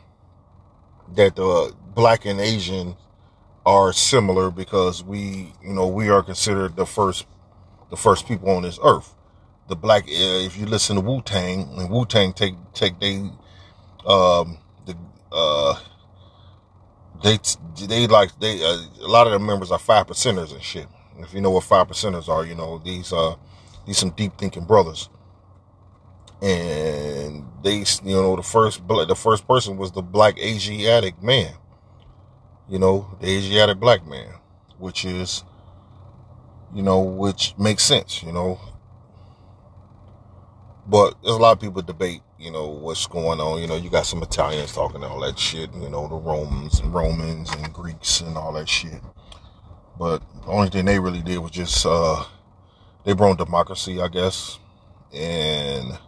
that 1.15 1.37
the 1.37 1.75
black 1.95 2.25
and 2.25 2.41
Asian 2.41 2.97
are 3.67 3.93
similar 3.93 4.51
because 4.51 5.05
we, 5.05 5.53
you 5.63 5.75
know, 5.75 5.87
we 5.87 6.09
are 6.09 6.23
considered 6.23 6.77
the 6.77 6.87
first 6.87 7.27
the 7.91 7.97
first 7.97 8.27
people 8.27 8.51
on 8.51 8.63
this 8.63 8.79
earth. 8.83 9.15
The 9.69 9.77
black, 9.77 10.05
uh, 10.05 10.09
if 10.47 10.57
you 10.59 10.67
listen 10.67 10.97
to 10.97 11.03
Wu 11.03 11.21
Tang, 11.23 11.69
and 11.77 11.91
Wu 11.91 12.07
Tang 12.07 12.33
take 12.33 12.55
take 12.73 12.99
they, 13.01 13.17
um, 14.07 14.59
the 14.87 14.97
uh, 15.31 15.79
they 17.23 17.39
they 17.87 18.07
like 18.07 18.39
they 18.41 18.65
uh, 18.65 18.79
a 19.03 19.09
lot 19.09 19.27
of 19.27 19.35
the 19.35 19.39
members 19.39 19.71
are 19.71 19.79
five 19.79 20.07
percenters 20.07 20.53
and 20.53 20.63
shit. 20.63 20.87
If 21.19 21.35
you 21.35 21.43
know 21.43 21.51
what 21.51 21.65
five 21.65 21.89
percenters 21.89 22.29
are, 22.29 22.47
you 22.47 22.55
know 22.55 22.79
these 22.79 23.13
uh 23.13 23.35
these 23.87 23.99
some 23.99 24.11
deep 24.11 24.39
thinking 24.39 24.65
brothers. 24.65 25.11
And 26.41 27.45
they, 27.63 27.85
you 28.05 28.15
know, 28.15 28.37
the 28.37 28.43
first 28.43 28.87
the 28.87 29.17
first 29.17 29.47
person 29.47 29.77
was 29.77 29.93
the 29.93 30.03
black 30.03 30.39
Asiatic 30.39 31.23
man. 31.23 31.55
You 32.69 32.79
know, 32.79 33.17
the 33.21 33.29
Asiatic 33.29 33.81
black 33.81 34.07
man, 34.07 34.35
which 34.79 35.05
is 35.05 35.43
you 36.75 36.83
know, 36.83 37.01
which 37.01 37.55
makes 37.59 37.83
sense, 37.83 38.23
you 38.23 38.33
know. 38.33 38.61
But 40.87 41.15
there's 41.23 41.37
a 41.37 41.39
lot 41.39 41.53
of 41.53 41.61
people 41.61 41.83
debate, 41.83 42.23
you 42.39 42.51
know, 42.51 42.69
what's 42.69 43.07
going 43.07 43.41
on. 43.41 43.61
You 43.61 43.67
know, 43.67 43.77
you 43.77 43.91
got 43.91 44.07
some 44.07 44.23
Italians 44.23 44.73
talking 44.73 45.05
all 45.05 45.21
that 45.21 45.39
shit, 45.39 45.73
you 45.75 45.89
know, 45.89 46.09
the 46.09 46.17
Romans 46.17 46.81
and 46.81 46.93
Romans 46.95 47.51
and 47.53 47.73
Greeks 47.73 48.21
and 48.21 48.37
all 48.37 48.53
that 48.55 48.69
shit. 48.69 49.01
But 49.99 50.23
the 50.43 50.49
only 50.49 50.71
thing 50.71 50.85
they 50.85 50.99
really 50.99 51.23
did 51.23 51.39
was 51.39 51.51
just 51.51 51.85
uh 51.85 52.25
they 53.05 53.13
brought 53.13 53.39
democracy, 53.39 54.01
I 54.01 54.09
guess, 54.09 54.59
and 55.13 55.99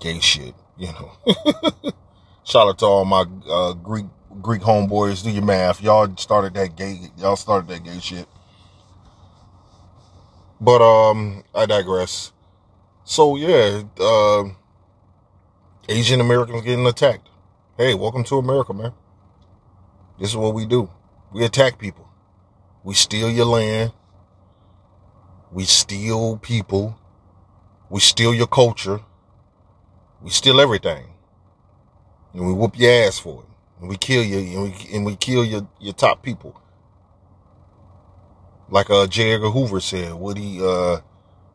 gay 0.00 0.20
shit, 0.20 0.54
you 0.76 0.88
know. 0.88 1.12
Shout 2.44 2.68
out 2.68 2.78
to 2.78 2.86
all 2.86 3.04
my 3.04 3.24
uh, 3.48 3.72
Greek 3.74 4.06
Greek 4.40 4.62
homeboys. 4.62 5.22
Do 5.22 5.30
your 5.30 5.44
math. 5.44 5.82
Y'all 5.82 6.14
started 6.16 6.54
that 6.54 6.76
gay. 6.76 7.10
Y'all 7.16 7.36
started 7.36 7.68
that 7.68 7.84
gay 7.84 7.98
shit. 8.00 8.26
But 10.60 10.82
um, 10.82 11.44
I 11.54 11.66
digress. 11.66 12.32
So 13.04 13.36
yeah, 13.36 13.82
uh, 14.00 14.44
Asian 15.88 16.20
Americans 16.20 16.62
getting 16.62 16.86
attacked. 16.86 17.28
Hey, 17.76 17.94
welcome 17.94 18.24
to 18.24 18.38
America, 18.38 18.74
man. 18.74 18.92
This 20.18 20.30
is 20.30 20.36
what 20.36 20.54
we 20.54 20.66
do. 20.66 20.90
We 21.32 21.44
attack 21.44 21.78
people. 21.78 22.08
We 22.82 22.94
steal 22.94 23.30
your 23.30 23.46
land. 23.46 23.92
We 25.52 25.64
steal 25.64 26.38
people. 26.38 26.98
We 27.88 28.00
steal 28.00 28.34
your 28.34 28.46
culture. 28.46 29.00
We 30.22 30.30
steal 30.30 30.60
everything. 30.60 31.06
And 32.34 32.46
we 32.46 32.52
whoop 32.52 32.78
your 32.78 32.90
ass 33.06 33.18
for 33.18 33.42
it. 33.42 33.48
And 33.80 33.88
we 33.88 33.96
kill 33.96 34.22
you 34.22 34.38
and 34.38 34.62
we, 34.62 34.96
and 34.96 35.06
we 35.06 35.16
kill 35.16 35.44
your, 35.44 35.68
your 35.80 35.94
top 35.94 36.22
people. 36.22 36.60
Like 38.68 38.90
uh 38.90 39.06
J. 39.06 39.34
Edgar 39.34 39.50
Hoover 39.50 39.80
said, 39.80 40.14
what 40.14 40.36
he 40.36 40.58
uh 40.60 41.00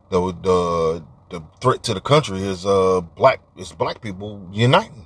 the 0.09 0.33
the 0.41 1.03
the 1.29 1.43
threat 1.61 1.83
to 1.83 1.93
the 1.93 2.01
country 2.01 2.39
is 2.41 2.65
uh 2.65 3.01
black 3.01 3.41
it's 3.57 3.71
black 3.71 4.01
people 4.01 4.49
uniting. 4.51 5.05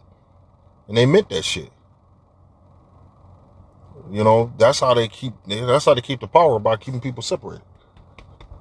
And 0.88 0.98
they 0.98 1.06
meant 1.06 1.30
that 1.30 1.44
shit. 1.44 1.72
You 4.12 4.24
know, 4.24 4.54
that's 4.58 4.80
how 4.80 4.94
they 4.94 5.08
keep 5.08 5.34
that's 5.48 5.86
how 5.86 5.94
they 5.96 6.02
keep 6.02 6.22
the 6.22 6.28
power 6.28 6.60
by 6.60 6.78
keeping 6.78 7.02
people 7.02 7.24
separated. 7.24 7.66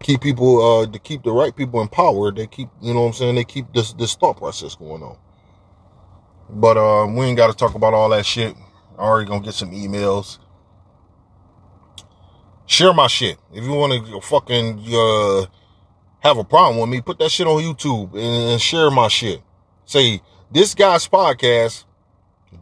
Keep 0.07 0.21
people 0.21 0.62
uh 0.62 0.87
to 0.87 1.01
keep 1.01 1.25
the 1.25 1.33
right 1.33 1.55
people 1.57 1.81
in 1.81 1.88
power, 1.88 2.31
they 2.31 2.47
keep 2.47 2.69
you 2.81 2.95
know 2.95 3.01
what 3.01 3.07
I'm 3.09 3.12
saying, 3.14 3.35
they 3.35 3.42
keep 3.42 3.73
this 3.75 3.92
this 3.95 4.14
thought 4.14 4.37
process 4.37 4.77
going 4.77 5.03
on. 5.03 5.19
But 6.49 6.77
uh 6.77 7.09
we 7.09 7.27
ain't 7.27 7.37
gotta 7.37 7.55
talk 7.55 7.75
about 7.75 7.92
all 7.92 8.09
that 8.11 8.25
shit. 8.25 8.55
I 8.97 9.03
already 9.03 9.29
gonna 9.29 9.45
get 9.45 9.55
some 9.55 9.73
emails. 9.73 10.38
Share 12.66 12.95
my 12.95 13.09
shit. 13.09 13.37
If 13.53 13.64
you 13.64 13.73
wanna 13.73 14.21
fucking 14.21 14.85
uh 14.95 15.47
have 16.21 16.38
a 16.38 16.45
problem 16.45 16.79
with 16.79 16.88
me, 16.88 17.01
put 17.01 17.19
that 17.19 17.33
shit 17.33 17.49
on 17.49 17.61
YouTube 17.61 18.14
and 18.16 18.62
share 18.62 18.92
my 18.92 19.09
shit. 19.09 19.42
Say, 19.87 20.23
this 20.53 20.73
guy's 20.77 21.09
podcast, 21.09 21.83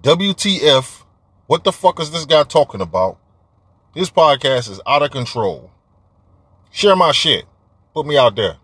WTF, 0.00 1.02
what 1.46 1.62
the 1.62 1.72
fuck 1.72 2.00
is 2.00 2.10
this 2.10 2.24
guy 2.24 2.44
talking 2.44 2.80
about? 2.80 3.18
This 3.94 4.08
podcast 4.08 4.70
is 4.70 4.80
out 4.86 5.02
of 5.02 5.10
control. 5.10 5.73
Share 6.74 6.96
my 6.96 7.12
shit. 7.12 7.44
Put 7.94 8.04
me 8.04 8.18
out 8.18 8.34
there. 8.34 8.56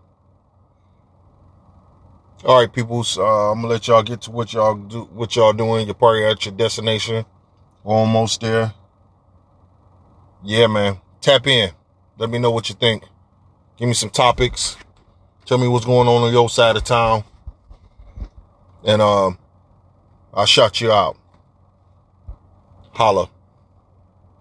All 2.43 2.59
right, 2.59 2.71
peoples. 2.71 3.17
Uh, 3.17 3.51
I'm 3.51 3.61
gonna 3.61 3.69
let 3.69 3.87
y'all 3.87 4.03
get 4.03 4.19
to 4.23 4.31
what 4.31 4.51
y'all 4.51 4.75
do. 4.75 5.03
What 5.13 5.33
y'all 5.37 5.53
doing? 5.53 5.85
You're 5.85 5.95
probably 5.95 6.25
at 6.25 6.45
your 6.45 6.53
destination. 6.53 7.23
We're 7.85 7.95
almost 7.95 8.41
there. 8.41 8.73
Yeah, 10.43 10.67
man. 10.67 10.99
Tap 11.21 11.47
in. 11.47 11.71
Let 12.17 12.29
me 12.29 12.37
know 12.37 12.51
what 12.51 12.67
you 12.67 12.75
think. 12.75 13.05
Give 13.77 13.87
me 13.87 13.93
some 13.93 14.09
topics. 14.09 14.75
Tell 15.45 15.57
me 15.57 15.69
what's 15.69 15.85
going 15.85 16.09
on 16.09 16.21
on 16.21 16.33
your 16.33 16.49
side 16.49 16.75
of 16.75 16.83
town. 16.83 17.23
And 18.83 19.01
um, 19.01 19.37
I'll 20.33 20.45
shut 20.45 20.81
you 20.81 20.91
out. 20.91 21.17
Holla. 22.91 23.29